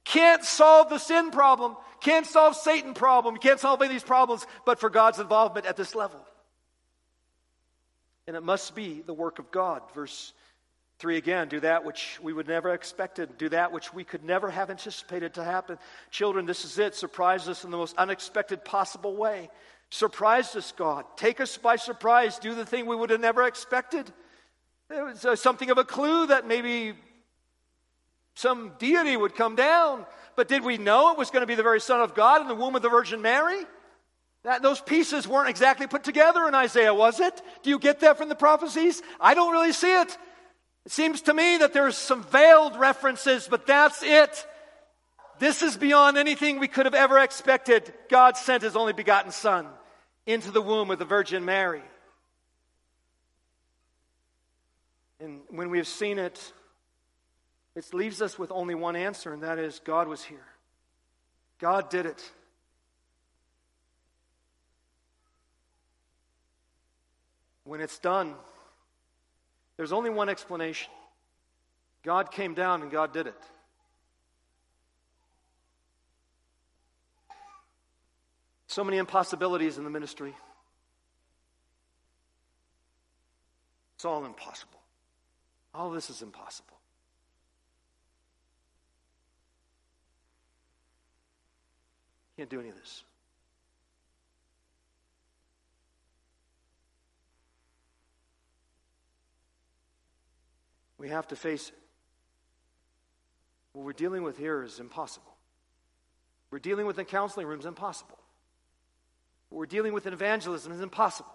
[0.05, 1.77] Can't solve the sin problem.
[2.03, 3.35] Can't solve Satan problem.
[3.35, 6.21] You can't solve any of these problems but for God's involvement at this level.
[8.27, 9.83] And it must be the work of God.
[9.95, 10.33] Verse
[10.99, 14.51] 3 again do that which we would never expected, do that which we could never
[14.51, 15.79] have anticipated to happen.
[16.11, 16.95] Children, this is it.
[16.95, 19.49] Surprise us in the most unexpected possible way.
[19.91, 21.05] Surprise us, God.
[21.17, 22.39] Take us by surprise.
[22.39, 24.11] Do the thing we would have never expected.
[24.91, 26.95] It was uh, something of a clue that maybe
[28.35, 30.07] some deity would come down.
[30.37, 32.49] But did we know it was going to be the very Son of God in
[32.49, 33.65] the womb of the Virgin Mary?
[34.45, 37.41] That, those pieces weren't exactly put together in Isaiah, was it?
[37.63, 39.01] Do you get that from the prophecies?
[39.21, 40.17] I don't really see it.
[40.85, 44.47] It seems to me that there's some veiled references, but that's it.
[45.39, 47.93] This is beyond anything we could have ever expected.
[48.09, 49.69] God sent his only begotten Son
[50.27, 51.83] into the womb of the Virgin Mary.
[55.21, 56.53] And when we have seen it,
[57.75, 60.47] it leaves us with only one answer, and that is God was here.
[61.59, 62.31] God did it.
[67.65, 68.35] When it's done,
[69.77, 70.91] there's only one explanation
[72.03, 73.41] God came down and God did it.
[78.67, 80.35] So many impossibilities in the ministry.
[83.95, 84.81] It's all impossible.
[85.75, 86.72] All this is impossible.
[92.37, 93.05] Can't do any of this.
[100.99, 101.75] We have to face it.
[103.73, 105.35] What we're dealing with here is impossible.
[106.51, 108.19] We're dealing with in counseling rooms impossible.
[109.49, 111.33] What we're dealing with in evangelism is impossible.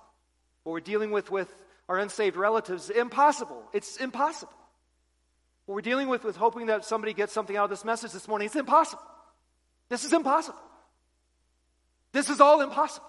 [0.64, 1.54] What we're dealing with with
[1.89, 3.62] our unsaved relatives impossible.
[3.74, 4.54] It's impossible.
[5.66, 8.28] What we're dealing with with hoping that somebody gets something out of this message this
[8.28, 9.04] morning, it's impossible.
[9.89, 10.60] This is impossible.
[12.12, 13.05] This is all impossible.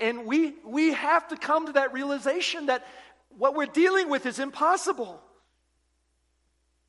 [0.00, 2.86] And we, we have to come to that realization that
[3.36, 5.20] what we're dealing with is impossible.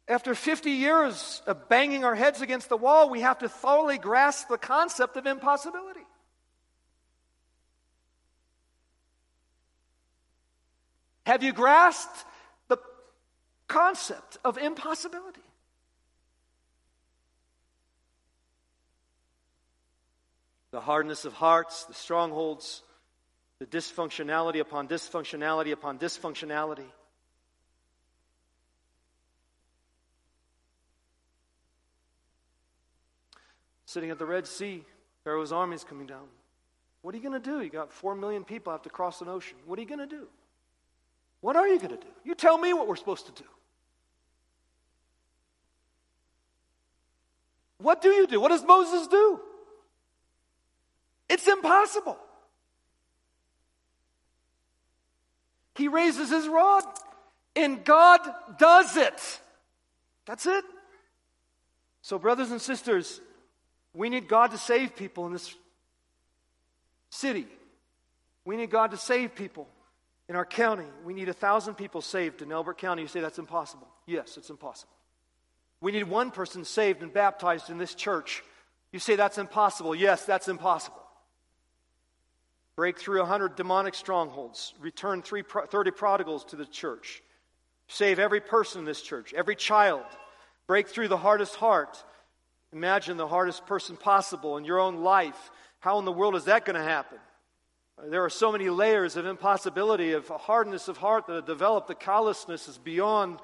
[0.07, 4.47] After 50 years of banging our heads against the wall, we have to thoroughly grasp
[4.47, 5.99] the concept of impossibility.
[11.25, 12.25] Have you grasped
[12.69, 12.77] the
[13.67, 15.41] concept of impossibility?
[20.71, 22.83] The hardness of hearts, the strongholds,
[23.59, 26.85] the dysfunctionality upon dysfunctionality upon dysfunctionality.
[33.85, 34.83] Sitting at the Red Sea,
[35.23, 36.27] Pharaoh's army is coming down.
[37.01, 37.61] What are you going to do?
[37.61, 39.57] You got four million people have to cross an ocean.
[39.65, 40.27] What are you going to do?
[41.41, 42.07] What are you going to do?
[42.23, 43.49] You tell me what we're supposed to do.
[47.79, 48.39] What do you do?
[48.39, 49.39] What does Moses do?
[51.29, 52.17] It's impossible.
[55.75, 56.83] He raises his rod,
[57.55, 58.19] and God
[58.57, 59.39] does it.
[60.25, 60.65] That's it.
[62.01, 63.21] So, brothers and sisters,
[63.93, 65.55] we need God to save people in this
[67.09, 67.47] city.
[68.45, 69.67] We need God to save people
[70.27, 70.85] in our county.
[71.05, 73.01] We need a thousand people saved in Elbert County.
[73.01, 73.87] You say that's impossible.
[74.05, 74.93] Yes, it's impossible.
[75.81, 78.43] We need one person saved and baptized in this church.
[78.91, 79.95] You say that's impossible.
[79.95, 81.01] Yes, that's impossible.
[82.79, 84.73] Break through 100 demonic strongholds.
[84.79, 87.21] Return 30 prodigals to the church.
[87.89, 90.05] Save every person in this church, every child.
[90.65, 92.01] Break through the hardest heart.
[92.71, 95.51] Imagine the hardest person possible in your own life.
[95.81, 97.17] How in the world is that going to happen?
[98.07, 101.89] There are so many layers of impossibility, of hardness of heart that have developed.
[101.89, 103.39] The callousness is beyond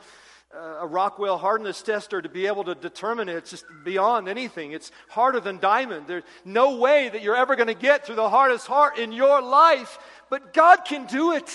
[0.53, 3.35] Uh, a Rockwell hardness tester to be able to determine it.
[3.35, 4.71] It's just beyond anything.
[4.71, 6.07] It's harder than diamond.
[6.07, 9.41] There's no way that you're ever going to get through the hardest heart in your
[9.41, 9.97] life,
[10.29, 11.49] but God can do it.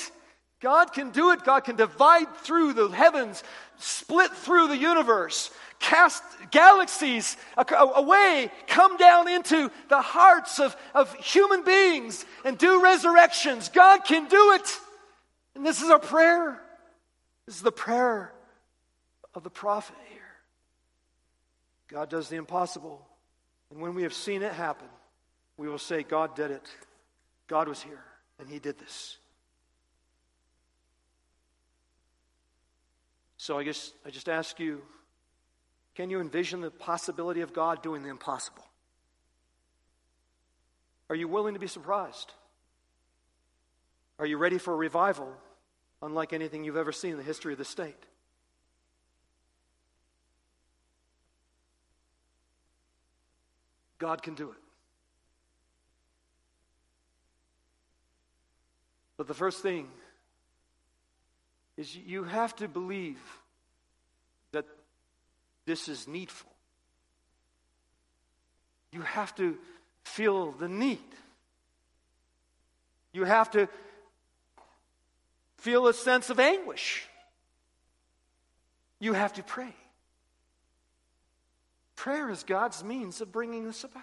[0.61, 1.45] God can do it.
[1.45, 3.43] God can divide through the heavens,
[3.79, 7.39] split through the universe, cast galaxies
[7.97, 13.71] away, come down into the hearts of, of human beings and do resurrections.
[13.71, 14.79] God can do it.
[15.55, 16.61] And this is our prayer.
[17.47, 18.35] This is the prayer
[19.35, 20.21] of the prophet here.
[21.89, 23.07] God does the impossible.
[23.71, 24.89] And when we have seen it happen,
[25.57, 26.69] we will say, God did it.
[27.47, 28.05] God was here,
[28.39, 29.19] and He did this.
[33.37, 34.83] So I guess I just ask you
[35.95, 38.65] can you envision the possibility of God doing the impossible?
[41.09, 42.33] Are you willing to be surprised?
[44.19, 45.35] Are you ready for a revival
[46.01, 48.07] unlike anything you've ever seen in the history of the state?
[54.01, 54.57] God can do it.
[59.17, 59.87] But the first thing
[61.77, 63.21] is you have to believe
[64.53, 64.65] that
[65.67, 66.51] this is needful.
[68.93, 69.59] You have to
[70.03, 70.99] feel the need.
[73.13, 73.69] You have to
[75.59, 77.07] feel a sense of anguish.
[78.99, 79.75] You have to pray.
[82.01, 84.03] Prayer is God's means of bringing this about.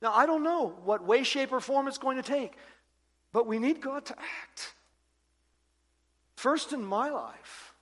[0.00, 2.54] Now, I don't know what way, shape, or form it's going to take,
[3.34, 4.72] but we need God to act.
[6.36, 7.74] First in my life,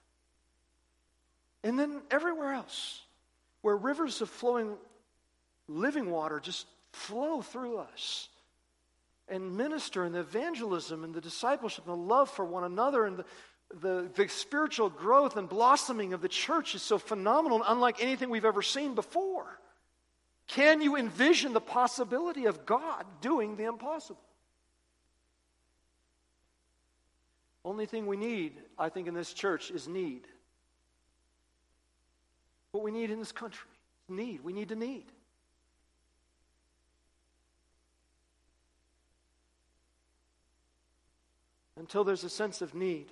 [1.63, 3.03] and then everywhere else,
[3.61, 4.73] where rivers of flowing
[5.69, 8.27] living water just flow through us
[9.29, 13.15] and minister and the evangelism and the discipleship and the love for one another and
[13.19, 13.25] the,
[13.73, 18.29] the, the spiritual growth and blossoming of the church is so phenomenal and unlike anything
[18.29, 19.59] we've ever seen before.
[20.47, 24.21] Can you envision the possibility of God doing the impossible?
[27.63, 30.21] Only thing we need, I think, in this church is need.
[32.71, 33.69] What we need in this country
[34.07, 34.43] is need.
[34.43, 35.05] We need to need.
[41.77, 43.07] Until there's a sense of need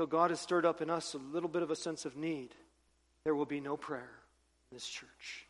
[0.00, 2.54] till God has stirred up in us a little bit of a sense of need,
[3.22, 4.08] there will be no prayer
[4.70, 5.44] in this church.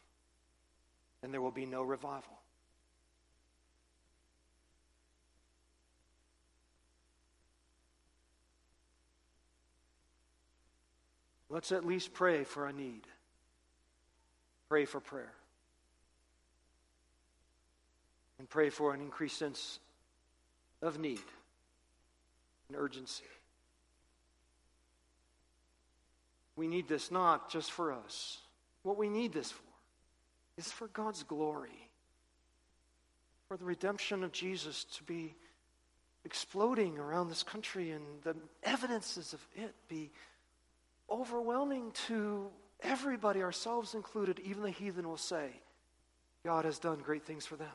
[1.22, 2.36] And there will be no revival.
[11.48, 13.02] Let's at least pray for a need.
[14.68, 15.32] Pray for prayer.
[18.40, 19.78] And pray for an increased sense
[20.82, 21.22] of need
[22.66, 23.22] and urgency.
[26.56, 28.38] We need this not just for us.
[28.82, 29.62] What we need this for
[30.56, 31.88] is for God's glory,
[33.48, 35.34] for the redemption of Jesus to be
[36.24, 40.10] exploding around this country and the evidences of it be
[41.10, 42.48] overwhelming to
[42.82, 44.38] everybody, ourselves included.
[44.40, 45.48] Even the heathen will say,
[46.44, 47.68] God has done great things for them.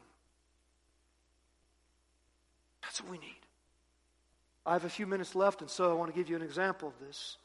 [2.82, 3.36] That's what we need.
[4.65, 6.88] I have a few minutes left, and so I want to give you an example
[6.88, 7.38] of this.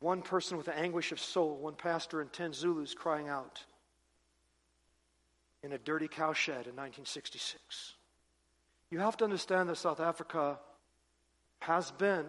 [0.00, 3.64] One person with anguish of soul, one pastor and 10 Zulus crying out
[5.62, 7.94] in a dirty cowshed in 1966.
[8.90, 10.58] You have to understand that South Africa
[11.60, 12.26] has been,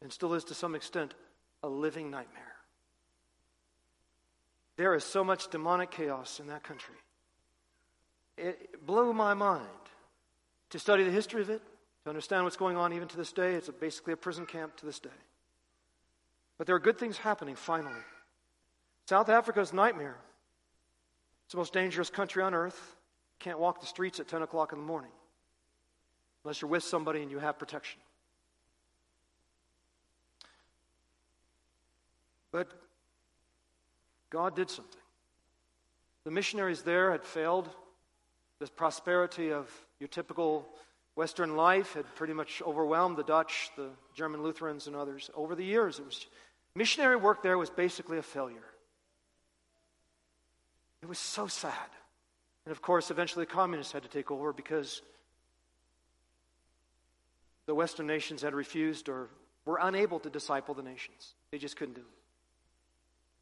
[0.00, 1.14] and still is to some extent,
[1.62, 2.44] a living nightmare.
[4.76, 6.94] There is so much demonic chaos in that country.
[8.36, 9.66] It blew my mind
[10.70, 11.62] to study the history of it,
[12.04, 13.54] to understand what's going on even to this day.
[13.54, 15.10] It's a, basically a prison camp to this day.
[16.58, 17.94] But there are good things happening finally.
[19.06, 20.18] South Africa's nightmare.
[21.46, 22.96] It's the most dangerous country on earth.
[23.38, 25.12] Can't walk the streets at 10 o'clock in the morning
[26.44, 28.00] unless you're with somebody and you have protection.
[32.50, 32.68] But
[34.30, 35.00] God did something.
[36.24, 37.68] The missionaries there had failed.
[38.58, 40.68] The prosperity of your typical
[41.14, 45.30] Western life had pretty much overwhelmed the Dutch, the German Lutherans, and others.
[45.34, 46.26] Over the years, it was
[46.78, 48.68] missionary work there was basically a failure.
[51.02, 51.90] It was so sad.
[52.64, 55.02] And of course, eventually the communists had to take over because
[57.66, 59.28] the Western nations had refused or
[59.64, 61.34] were unable to disciple the nations.
[61.50, 62.06] They just couldn't do it.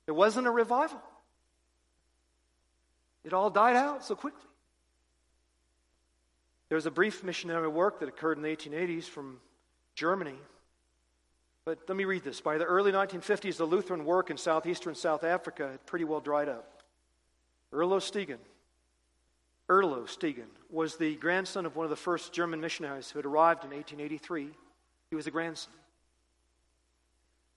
[0.06, 1.02] There wasn't a revival.
[3.22, 4.48] It all died out so quickly.
[6.68, 9.40] There was a brief missionary work that occurred in the 1880s from
[9.94, 10.38] Germany.
[11.66, 12.40] But let me read this.
[12.40, 16.48] By the early 1950s, the Lutheran work in southeastern South Africa had pretty well dried
[16.48, 16.84] up.
[17.72, 18.38] Erlo Stegen,
[19.68, 23.64] Erlo Stegen was the grandson of one of the first German missionaries who had arrived
[23.64, 24.48] in 1883.
[25.10, 25.72] He was a grandson.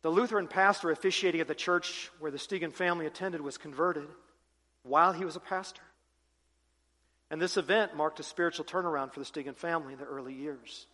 [0.01, 4.07] The Lutheran pastor officiating at the church where the Stegen family attended was converted
[4.81, 5.83] while he was a pastor.
[7.29, 10.87] And this event marked a spiritual turnaround for the Stegen family in the early years.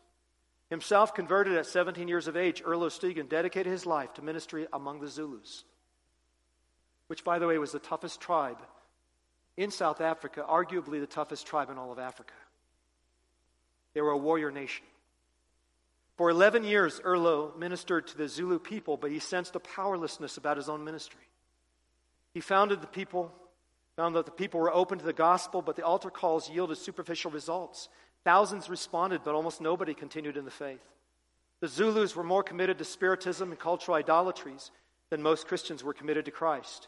[0.70, 5.00] Himself converted at 17 years of age, Erlo Stegen dedicated his life to ministry among
[5.00, 5.64] the Zulus,
[7.08, 8.58] which, by the way, was the toughest tribe
[9.58, 12.34] in South Africa, arguably the toughest tribe in all of Africa.
[13.94, 14.86] They were a warrior nation.
[16.18, 20.58] For 11 years, Erlo ministered to the Zulu people, but he sensed a powerlessness about
[20.58, 21.22] his own ministry.
[22.34, 23.34] He founded the people,
[23.96, 27.32] found that the people were open to the gospel, but the altar calls yielded superficial
[27.32, 27.90] results.
[28.26, 30.82] Thousands responded, but almost nobody continued in the faith.
[31.62, 34.72] The Zulus were more committed to spiritism and cultural idolatries
[35.10, 36.88] than most Christians were committed to Christ.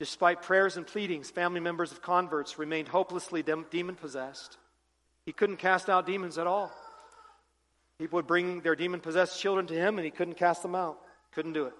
[0.00, 4.58] Despite prayers and pleadings, family members of converts remained hopelessly demon possessed.
[5.24, 6.72] He couldn't cast out demons at all.
[7.98, 10.98] People would bring their demon possessed children to him and he couldn't cast them out.
[11.32, 11.74] Couldn't do it.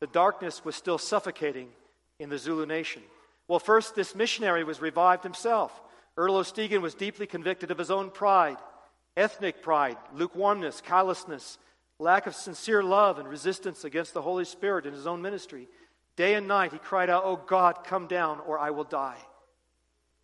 [0.00, 1.70] The darkness was still suffocating
[2.18, 3.02] in the Zulu nation.
[3.48, 5.72] Well, first, this missionary was revived himself.
[6.18, 8.56] Erlo Stegen was deeply convicted of his own pride,
[9.16, 11.58] ethnic pride, lukewarmness, callousness,
[11.98, 15.68] lack of sincere love, and resistance against the Holy Spirit in his own ministry.
[16.16, 19.18] Day and night he cried out, Oh God, come down, or I will die.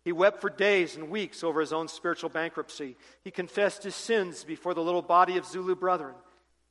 [0.03, 2.97] He wept for days and weeks over his own spiritual bankruptcy.
[3.23, 6.15] He confessed his sins before the little body of Zulu brethren.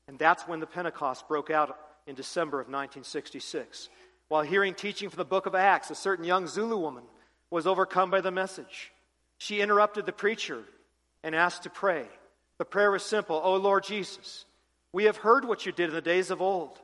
[0.06, 3.88] And that's when the Pentecost broke out in December of 1966.
[4.28, 7.04] While hearing teaching from the book of Acts, a certain young Zulu woman
[7.50, 8.92] was overcome by the message.
[9.42, 10.62] She interrupted the preacher
[11.24, 12.06] and asked to pray.
[12.58, 14.44] The prayer was simple Oh Lord Jesus,
[14.92, 16.78] we have heard what you did in the days of old.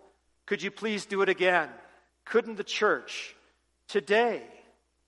[0.45, 1.69] Could you please do it again?
[2.25, 3.37] Couldn't the church
[3.87, 4.43] today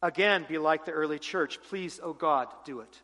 [0.00, 1.60] again be like the early church?
[1.62, 3.02] Please, oh God, do it.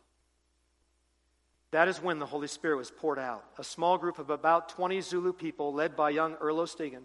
[1.71, 3.43] That is when the Holy Spirit was poured out.
[3.57, 7.03] A small group of about 20 Zulu people, led by young Erlo Stegen,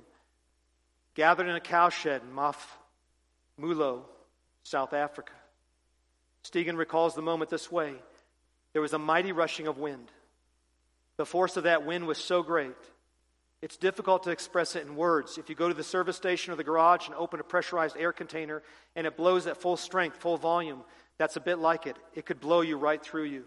[1.16, 2.54] gathered in a cowshed in Maf
[3.58, 4.02] Mulo,
[4.62, 5.32] South Africa.
[6.44, 7.94] Stegen recalls the moment this way
[8.72, 10.10] there was a mighty rushing of wind.
[11.18, 12.74] The force of that wind was so great
[13.62, 15.38] it's difficult to express it in words.
[15.38, 18.12] If you go to the service station or the garage and open a pressurized air
[18.12, 18.60] container
[18.96, 20.82] and it blows at full strength, full volume,
[21.16, 21.96] that's a bit like it.
[22.12, 23.44] It could blow you right through you.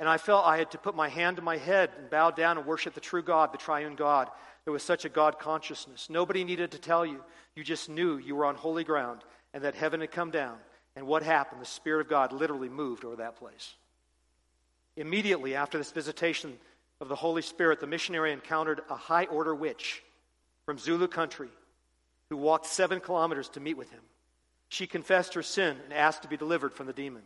[0.00, 2.58] And I felt I had to put my hand to my head and bow down
[2.58, 4.28] and worship the true God, the triune God.
[4.64, 6.10] There was such a God consciousness.
[6.10, 7.22] Nobody needed to tell you.
[7.54, 9.22] You just knew you were on holy ground
[9.52, 10.56] and that heaven had come down.
[10.96, 11.60] And what happened?
[11.60, 13.74] The Spirit of God literally moved over that place.
[14.96, 16.56] Immediately after this visitation,
[17.00, 20.02] of the Holy Spirit, the missionary encountered a high order witch
[20.64, 21.48] from Zulu country.
[22.30, 24.00] who walked seven kilometers to meet with him.
[24.70, 27.22] She confessed her sin and asked to be delivered from the demon.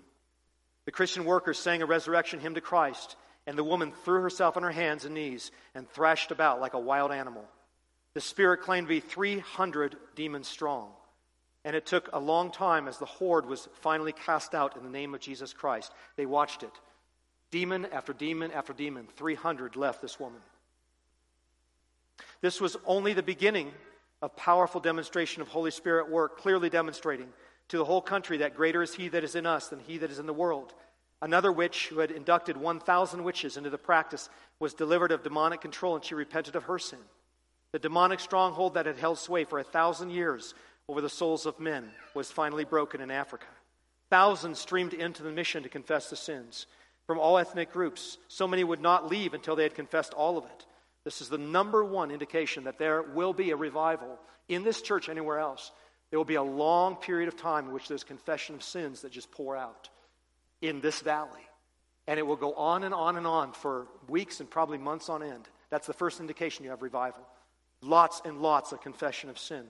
[0.86, 3.14] The Christian workers sang a resurrection hymn to Christ,
[3.46, 6.80] and the woman threw herself on her hands and knees and thrashed about like a
[6.80, 7.44] wild animal.
[8.14, 10.90] The spirit claimed to be 300 demons strong,
[11.64, 14.90] and it took a long time as the horde was finally cast out in the
[14.90, 15.92] name of Jesus Christ.
[16.16, 16.72] They watched it.
[17.50, 20.40] Demon after demon after demon, 300 left this woman.
[22.40, 23.72] This was only the beginning
[24.20, 27.28] of powerful demonstration of Holy Spirit work, clearly demonstrating
[27.68, 30.11] to the whole country that greater is He that is in us than He that
[30.11, 30.74] is in the world.
[31.20, 34.28] Another witch who had inducted 1,000 witches into the practice
[34.61, 36.98] was delivered of demonic control and she repented of her sin.
[37.72, 40.54] The demonic stronghold that had held sway for a thousand years
[40.89, 43.47] over the souls of men was finally broken in Africa.
[44.09, 46.66] Thousands streamed into the mission to confess the sins
[47.07, 48.16] from all ethnic groups.
[48.28, 50.66] So many would not leave until they had confessed all of it.
[51.05, 54.18] This is the number one indication that there will be a revival
[54.49, 55.72] in this church, anywhere else.
[56.11, 59.12] There will be a long period of time in which there's confession of sins that
[59.12, 59.91] just pour out
[60.62, 61.47] in this valley.
[62.07, 65.22] And it will go on and on and on for weeks and probably months on
[65.22, 65.47] end.
[65.68, 67.26] That's the first indication you have revival.
[67.82, 69.64] Lots and lots of confession of sin.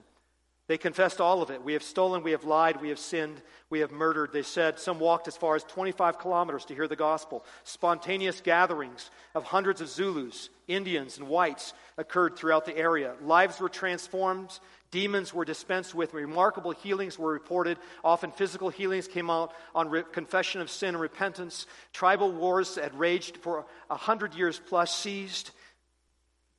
[0.69, 1.63] They confessed all of it.
[1.63, 3.41] We have stolen, we have lied, we have sinned,
[3.71, 4.31] we have murdered.
[4.31, 7.43] They said some walked as far as 25 kilometers to hear the gospel.
[7.63, 13.15] Spontaneous gatherings of hundreds of Zulus, Indians, and whites occurred throughout the area.
[13.23, 14.59] Lives were transformed,
[14.91, 17.79] demons were dispensed with, remarkable healings were reported.
[18.03, 21.65] Often physical healings came out on re- confession of sin and repentance.
[21.93, 25.49] Tribal wars that had raged for a hundred years plus ceased.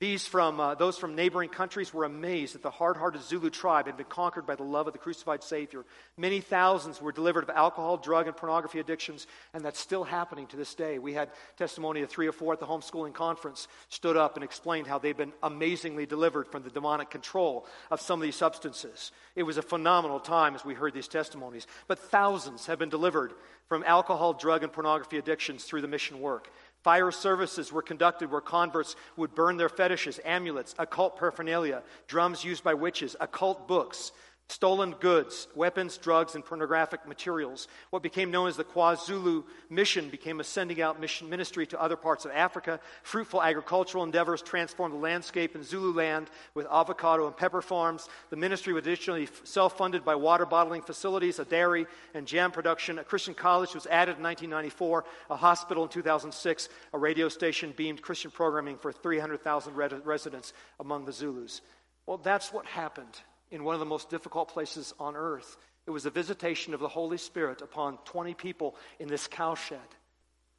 [0.01, 3.85] These from, uh, those from neighboring countries were amazed that the hard hearted Zulu tribe
[3.85, 5.85] had been conquered by the love of the crucified Savior.
[6.17, 10.57] Many thousands were delivered of alcohol, drug, and pornography addictions, and that's still happening to
[10.57, 10.99] this day.
[10.99, 11.29] We had
[11.59, 15.15] testimony of three or four at the homeschooling conference stood up and explained how they've
[15.15, 19.13] been amazingly delivered from the demonic control of some of these substances.
[19.37, 21.67] It was a phenomenal time as we heard these testimonies.
[21.89, 23.35] But thousands have been delivered
[23.69, 26.51] from alcohol, drug, and pornography addictions through the mission work.
[26.83, 32.65] Fire services were conducted where converts would burn their fetishes, amulets, occult paraphernalia, drums used
[32.65, 34.13] by witches, occult books,
[34.51, 37.69] stolen goods, weapons, drugs, and pornographic materials.
[37.91, 41.97] What became known as the KwaZulu mission became a sending out mission ministry to other
[41.97, 42.81] parts of Africa.
[43.05, 48.09] Fruitful agricultural endeavors transformed the landscape in Zululand with avocado and pepper farms.
[48.31, 52.99] The ministry was additionally self funded by water bottling facilities, a dairy, and jam production.
[52.99, 58.03] A Christian college was added in 1994, a hospital in 2006, a radio station beamed
[58.03, 61.61] Christian programming for 300,000 residents among the Zulus.
[62.07, 63.21] Well, that's what happened
[63.51, 65.57] in one of the most difficult places on earth.
[65.87, 69.75] It was a visitation of the Holy Spirit upon 20 people in this cowshed,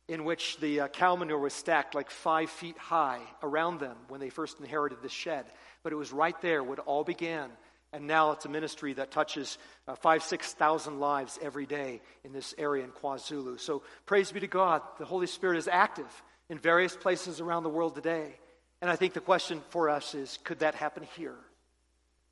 [0.07, 4.19] in which the uh, cow manure was stacked like five feet high around them when
[4.19, 5.45] they first inherited this shed.
[5.83, 7.49] But it was right there where it all began.
[7.93, 12.53] And now it's a ministry that touches uh, five, 6,000 lives every day in this
[12.57, 13.59] area in KwaZulu.
[13.59, 14.81] So praise be to God.
[14.97, 18.33] The Holy Spirit is active in various places around the world today.
[18.81, 21.35] And I think the question for us is could that happen here?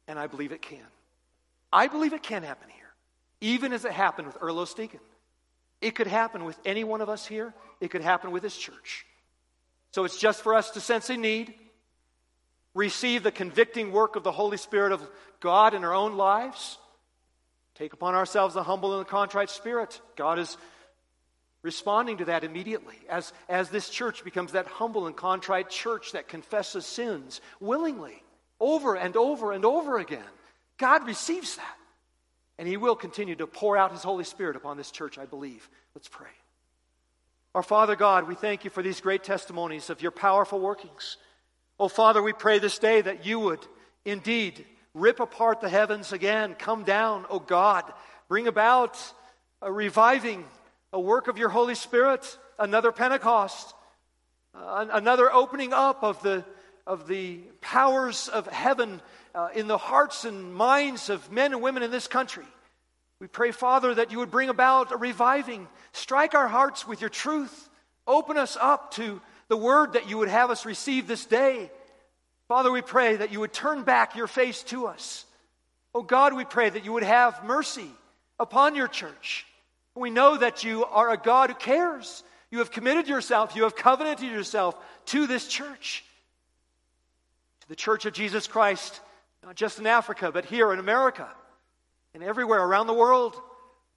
[0.09, 0.85] And I believe it can.
[1.71, 2.91] I believe it can happen here,
[3.39, 4.99] even as it happened with Erlo Stegen.
[5.81, 9.05] It could happen with any one of us here, it could happen with this church.
[9.91, 11.53] So it's just for us to sense a need,
[12.73, 15.07] receive the convicting work of the Holy Spirit of
[15.39, 16.79] God in our own lives,
[17.75, 20.01] take upon ourselves a humble and a contrite spirit.
[20.15, 20.57] God is
[21.61, 26.27] responding to that immediately as, as this church becomes that humble and contrite church that
[26.27, 28.23] confesses sins willingly
[28.59, 30.23] over and over and over again.
[30.77, 31.75] God receives that.
[32.57, 35.69] And He will continue to pour out His Holy Spirit upon this church, I believe.
[35.95, 36.27] Let's pray.
[37.55, 41.17] Our Father God, we thank you for these great testimonies of your powerful workings.
[41.79, 43.65] Oh, Father, we pray this day that you would
[44.05, 47.85] indeed rip apart the heavens again, come down, oh God,
[48.27, 48.97] bring about
[49.61, 50.45] a reviving,
[50.91, 53.73] a work of your Holy Spirit, another Pentecost,
[54.53, 56.43] uh, another opening up of the
[56.89, 58.99] of the powers of heaven
[59.35, 62.45] uh, in the hearts and minds of men and women in this country.
[63.19, 65.67] We pray, Father, that you would bring about a reviving.
[65.91, 67.69] Strike our hearts with your truth.
[68.07, 71.69] Open us up to the word that you would have us receive this day.
[72.47, 75.25] Father, we pray that you would turn back your face to us.
[75.93, 77.91] Oh God, we pray that you would have mercy
[78.39, 79.45] upon your church.
[79.93, 82.23] We know that you are a God who cares.
[82.49, 84.75] You have committed yourself, you have covenanted yourself
[85.07, 86.03] to this church
[87.69, 88.99] the church of Jesus Christ,
[89.43, 91.29] not just in Africa, but here in America
[92.13, 93.39] and everywhere around the world.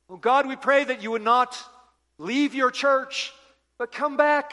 [0.08, 1.58] Oh God, we pray that you would not
[2.18, 3.32] leave your church,
[3.78, 4.52] but come back,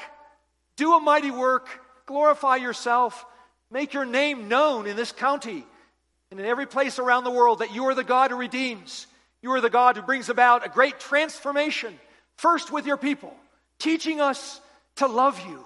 [0.77, 1.67] do a mighty work,
[2.05, 3.25] glorify yourself,
[3.69, 5.65] make your name known in this county,
[6.31, 9.05] and in every place around the world that you are the God who redeems.
[9.41, 11.99] You are the God who brings about a great transformation,
[12.37, 13.35] first with your people,
[13.79, 14.61] teaching us
[14.95, 15.65] to love you,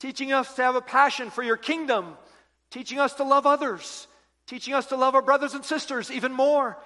[0.00, 2.16] teaching us to have a passion for your kingdom,
[2.70, 4.06] teaching us to love others,
[4.46, 6.78] teaching us to love our brothers and sisters even more.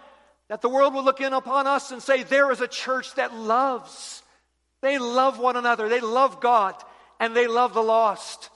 [0.48, 3.34] That the world will look in upon us and say, There is a church that
[3.34, 4.22] loves.
[4.80, 6.74] They love one another, they love God,
[7.20, 8.50] and they love the lost.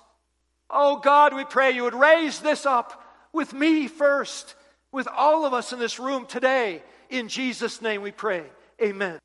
[0.68, 3.02] Oh God, we pray you would raise this up
[3.32, 4.54] with me first,
[4.90, 6.82] with all of us in this room today.
[7.08, 8.42] In Jesus' name we pray.
[8.82, 9.20] Amen.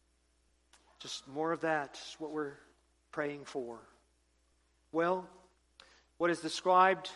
[1.00, 2.54] Just more of that is what we're
[3.12, 3.80] praying for.
[4.92, 5.28] Well,
[6.18, 7.10] what is described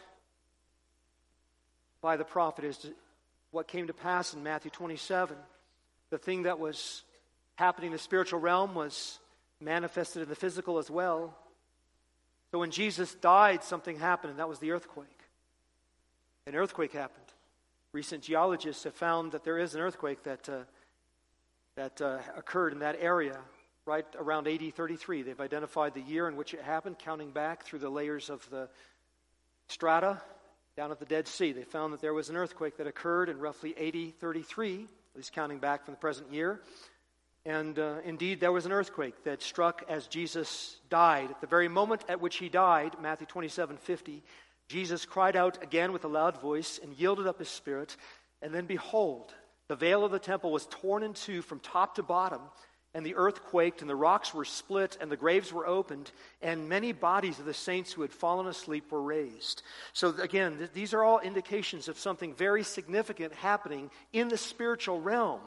[2.05, 2.91] by the prophet is
[3.49, 5.35] what came to pass in Matthew 27.
[6.11, 7.01] The thing that was
[7.55, 9.17] happening in the spiritual realm was
[9.59, 11.35] manifested in the physical as well.
[12.51, 15.07] So when Jesus died, something happened, and that was the earthquake.
[16.45, 17.25] An earthquake happened.
[17.91, 20.59] Recent geologists have found that there is an earthquake that, uh,
[21.75, 23.39] that uh, occurred in that area
[23.87, 25.23] right around AD 33.
[25.23, 28.69] They've identified the year in which it happened, counting back through the layers of the
[29.69, 30.21] strata
[30.75, 31.53] down at the Dead Sea.
[31.53, 35.31] They found that there was an earthquake that occurred in roughly AD 33, at least
[35.31, 36.59] counting back from the present year.
[37.45, 41.31] And uh, indeed, there was an earthquake that struck as Jesus died.
[41.31, 44.21] At the very moment at which he died, Matthew 27 50,
[44.67, 47.95] Jesus cried out again with a loud voice and yielded up his spirit.
[48.41, 49.33] And then behold,
[49.69, 52.41] the veil of the temple was torn in two from top to bottom,
[52.95, 56.69] and the earth quaked, and the rocks were split, and the graves were opened, and
[56.69, 59.63] many bodies of the saints who had fallen asleep were raised.
[59.91, 65.01] So, again, th- these are all indications of something very significant happening in the spiritual
[65.01, 65.41] realm.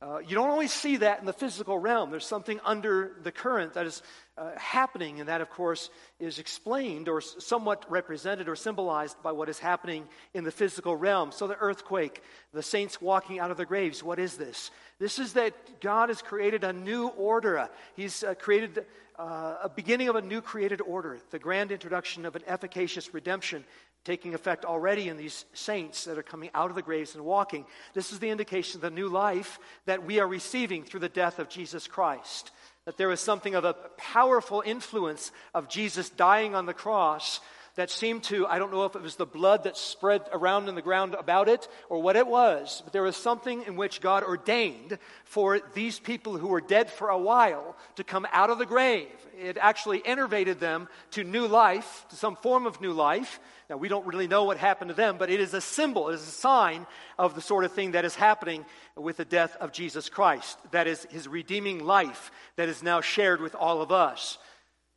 [0.00, 2.12] Uh, you don't always see that in the physical realm.
[2.12, 4.00] There's something under the current that is
[4.36, 5.90] uh, happening, and that, of course,
[6.20, 11.32] is explained or somewhat represented or symbolized by what is happening in the physical realm.
[11.32, 12.22] So, the earthquake,
[12.54, 14.70] the saints walking out of their graves, what is this?
[15.00, 17.68] This is that God has created a new order.
[17.96, 18.86] He's uh, created
[19.18, 23.64] uh, a beginning of a new created order, the grand introduction of an efficacious redemption
[24.04, 27.66] taking effect already in these saints that are coming out of the graves and walking.
[27.94, 31.38] This is the indication of the new life that we are receiving through the death
[31.38, 32.50] of Jesus Christ.
[32.84, 37.40] That there is something of a powerful influence of Jesus dying on the cross
[37.78, 40.74] that seemed to, I don't know if it was the blood that spread around in
[40.74, 44.24] the ground about it or what it was, but there was something in which God
[44.24, 48.66] ordained for these people who were dead for a while to come out of the
[48.66, 49.06] grave.
[49.40, 53.38] It actually enervated them to new life, to some form of new life.
[53.70, 56.14] Now, we don't really know what happened to them, but it is a symbol, it
[56.14, 56.84] is a sign
[57.16, 58.64] of the sort of thing that is happening
[58.96, 60.58] with the death of Jesus Christ.
[60.72, 64.36] That is his redeeming life that is now shared with all of us.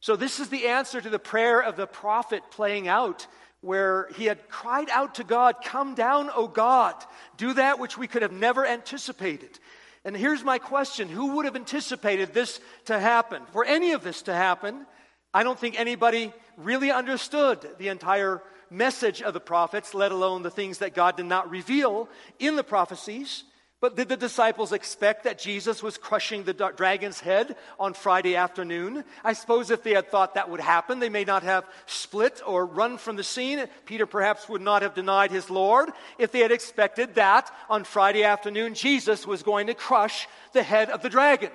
[0.02, 3.28] So, this is the answer to the prayer of the prophet playing out,
[3.62, 6.95] where he had cried out to God, Come down, O God,
[7.38, 9.60] do that which we could have never anticipated.
[10.04, 13.43] And here's my question Who would have anticipated this to happen?
[13.52, 14.88] For any of this to happen,
[15.34, 18.41] I don't think anybody really understood the entire
[18.72, 22.64] message of the prophets, let alone the things that God did not reveal in the
[22.64, 23.43] prophecies.
[23.82, 29.03] But did the disciples expect that Jesus was crushing the dragon's head on Friday afternoon?
[29.23, 32.63] I suppose if they had thought that would happen, they may not have split or
[32.63, 33.65] run from the scene.
[33.88, 38.23] Peter perhaps would not have denied his Lord if they had expected that on Friday
[38.23, 41.49] afternoon Jesus was going to crush the head of the dragon.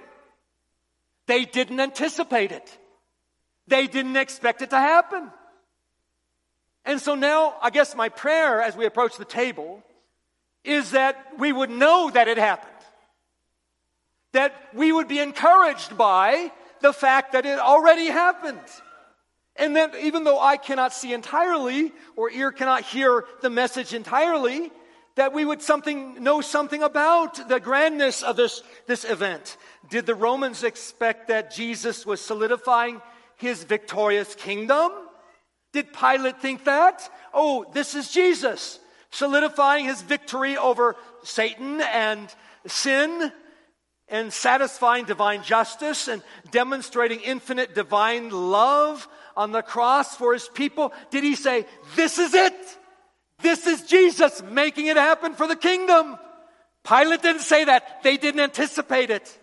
[1.26, 2.76] They didn't anticipate it,
[3.68, 5.30] they didn't expect it to happen.
[6.84, 9.82] And so now, I guess my prayer as we approach the table
[10.66, 12.72] is that we would know that it happened.
[14.32, 16.50] That we would be encouraged by
[16.80, 18.60] the fact that it already happened.
[19.54, 24.70] And that even though I cannot see entirely or ear cannot hear the message entirely,
[25.14, 29.56] that we would something know something about the grandness of this, this event.
[29.88, 33.00] Did the Romans expect that Jesus was solidifying
[33.36, 34.92] his victorious kingdom?
[35.72, 37.08] Did Pilate think that?
[37.32, 38.78] Oh, this is Jesus
[39.10, 42.34] solidifying his victory over Satan and
[42.66, 43.32] sin
[44.08, 50.92] and satisfying divine justice and demonstrating infinite divine love on the cross for his people?
[51.10, 52.54] Did he say, This is it?
[53.40, 56.16] This is Jesus making it happen for the kingdom?
[56.86, 58.02] Pilate didn't say that.
[58.02, 59.38] They didn't anticipate it.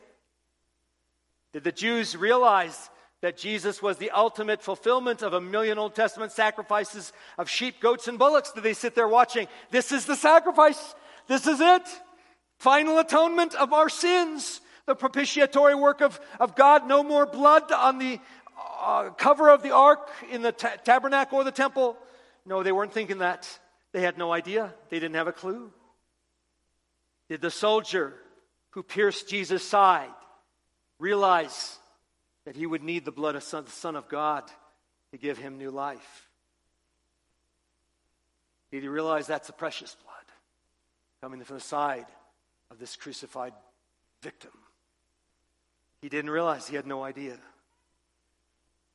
[1.51, 2.89] Did the Jews realize
[3.24, 8.09] that Jesus was the ultimate fulfillment of a million Old Testament sacrifices of sheep, goats,
[8.09, 8.51] and bullocks.
[8.51, 9.47] Do they sit there watching?
[9.71, 10.93] This is the sacrifice.
[11.30, 11.84] This is it.
[12.57, 14.59] Final atonement of our sins.
[14.88, 16.86] The propitiatory work of, of God.
[16.86, 18.19] No more blood on the
[18.82, 21.95] uh, cover of the ark in the ta- tabernacle or the temple.
[22.45, 23.47] No, they weren't thinking that.
[23.93, 24.74] They had no idea.
[24.89, 25.71] They didn't have a clue.
[27.30, 28.15] Did the soldier
[28.71, 30.11] who pierced Jesus' side
[30.99, 31.80] realize
[32.45, 34.43] that he would need the blood of son, the Son of God
[35.11, 36.27] to give him new life?
[38.71, 40.15] Did he realize that's the precious blood
[41.21, 42.07] coming from the side
[42.71, 43.53] of this crucified
[44.21, 44.51] victim?
[46.01, 47.37] He didn't realize, he had no idea.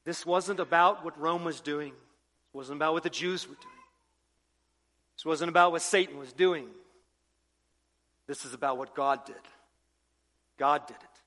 [0.05, 3.75] This wasn't about what Rome was doing, it wasn't about what the Jews were doing,
[5.17, 6.69] this wasn't about what Satan was doing.
[8.29, 9.35] This is about what God did.
[10.59, 11.18] God did it.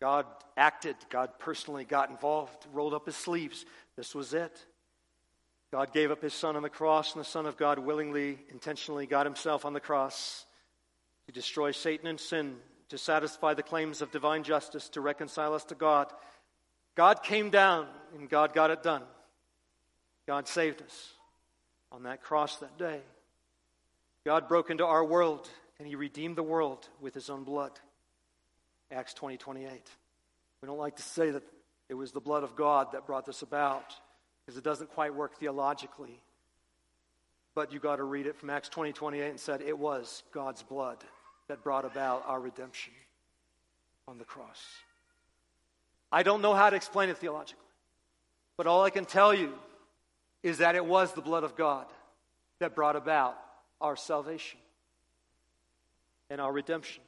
[0.00, 0.26] God
[0.56, 0.96] acted.
[1.10, 3.64] God personally got involved, rolled up his sleeves.
[3.96, 4.64] This was it.
[5.72, 9.06] God gave up his son on the cross, and the Son of God willingly, intentionally
[9.06, 10.44] got himself on the cross
[11.26, 12.56] to destroy Satan and sin,
[12.88, 16.12] to satisfy the claims of divine justice, to reconcile us to God.
[16.96, 17.86] God came down,
[18.16, 19.02] and God got it done.
[20.26, 21.12] God saved us
[21.92, 23.00] on that cross that day.
[24.24, 25.48] God broke into our world,
[25.78, 27.78] and he redeemed the world with his own blood.
[28.90, 29.70] Acts 20 28.
[30.62, 31.42] We don't like to say that
[31.88, 33.94] it was the blood of God that brought this about
[34.44, 36.20] because it doesn't quite work theologically.
[37.54, 40.62] But you got to read it from Acts 20 28 and said it was God's
[40.62, 40.98] blood
[41.48, 42.92] that brought about our redemption
[44.06, 44.62] on the cross.
[46.12, 47.64] I don't know how to explain it theologically,
[48.56, 49.52] but all I can tell you
[50.42, 51.86] is that it was the blood of God
[52.58, 53.38] that brought about
[53.80, 54.58] our salvation
[56.28, 57.02] and our redemption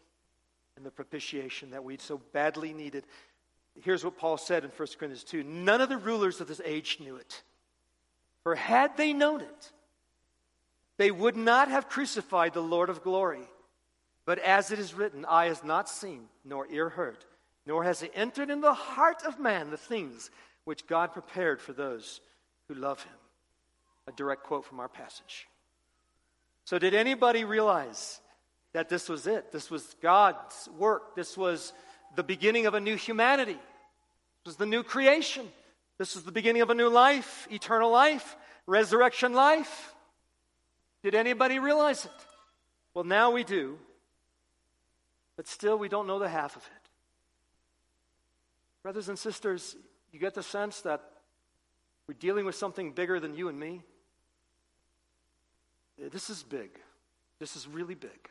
[0.77, 3.05] and the propitiation that we so badly needed.
[3.81, 6.99] Here's what Paul said in 1 Corinthians 2 None of the rulers of this age
[7.01, 7.43] knew it.
[8.43, 9.73] For had they known it,
[10.97, 13.49] they would not have crucified the Lord of glory.
[14.25, 17.19] But as it is written, eye has not seen, nor ear heard,
[17.67, 20.31] nor has it entered in the heart of man the things
[20.65, 22.21] which God prepared for those
[22.69, 23.13] who love him.
[24.07, 25.49] A direct quote from our passage.
[26.65, 28.21] So, did anybody realize
[28.73, 29.53] that this was it?
[29.53, 31.15] This was God's work.
[31.15, 31.73] This was
[32.17, 33.53] the beginning of a new humanity.
[33.53, 35.47] This was the new creation.
[35.99, 39.95] This was the beginning of a new life, eternal life, resurrection life.
[41.03, 42.11] Did anybody realize it?
[42.95, 43.79] Well, now we do,
[45.37, 46.89] but still we don't know the half of it.
[48.83, 49.77] Brothers and sisters,
[50.13, 51.03] you get the sense that
[52.07, 53.83] we're dealing with something bigger than you and me.
[56.11, 56.71] This is big.
[57.39, 58.29] This is really big.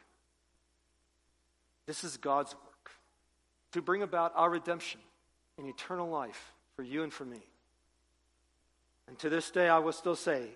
[1.92, 2.92] This is God's work
[3.74, 5.02] to bring about our redemption
[5.58, 7.42] and eternal life for you and for me.
[9.10, 10.52] And to this day, I will still say,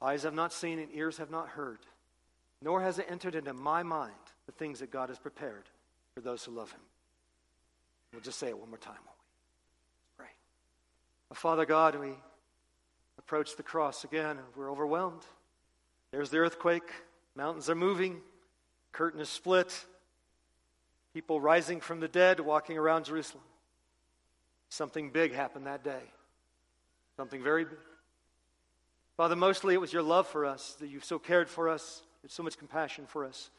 [0.00, 1.80] eyes have not seen and ears have not heard,
[2.62, 4.12] nor has it entered into my mind
[4.46, 5.64] the things that God has prepared
[6.14, 6.80] for those who love him.
[8.12, 10.24] We'll just say it one more time, won't we?
[10.26, 10.32] Pray.
[11.34, 12.12] Father God, we
[13.18, 15.22] approach the cross again and we're overwhelmed.
[16.12, 16.88] There's the earthquake,
[17.34, 18.20] mountains are moving,
[18.92, 19.86] curtain is split,
[21.14, 23.44] people rising from the dead, walking around Jerusalem.
[24.68, 26.02] Something big happened that day.
[27.16, 27.78] Something very big.
[29.16, 32.30] Father, mostly it was your love for us, that you've so cared for us, had
[32.30, 33.50] so much compassion for us,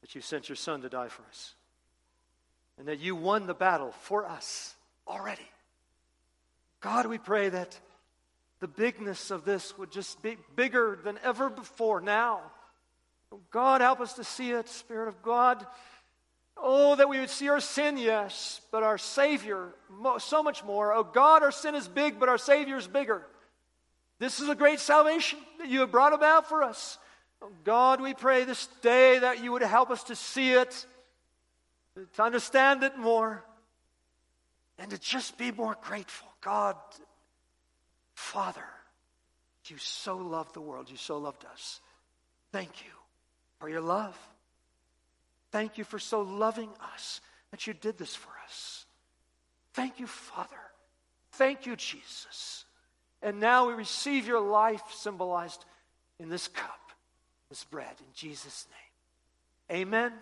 [0.00, 1.54] that you sent your Son to die for us.
[2.78, 4.74] And that you won the battle for us
[5.06, 5.46] already.
[6.80, 7.78] God, we pray that
[8.60, 12.40] the bigness of this would just be bigger than ever before now.
[13.32, 15.66] Oh, God, help us to see it, Spirit of God.
[16.62, 19.74] Oh, that we would see our sin, yes, but our Savior,
[20.18, 20.92] so much more.
[20.92, 23.26] Oh, God, our sin is big, but our Savior is bigger.
[24.18, 26.98] This is a great salvation that you have brought about for us.
[27.40, 30.86] Oh, God, we pray this day that you would help us to see it,
[32.14, 33.42] to understand it more,
[34.78, 36.28] and to just be more grateful.
[36.42, 36.76] God,
[38.14, 38.64] Father,
[39.66, 41.80] you so loved the world, you so loved us.
[42.52, 42.90] Thank you
[43.60, 44.18] for your love.
[45.50, 47.20] Thank you for so loving us
[47.50, 48.86] that you did this for us.
[49.74, 50.56] Thank you, Father.
[51.32, 52.64] Thank you, Jesus.
[53.22, 55.64] And now we receive your life symbolized
[56.18, 56.92] in this cup,
[57.48, 59.80] this bread, in Jesus' name.
[59.82, 60.12] Amen.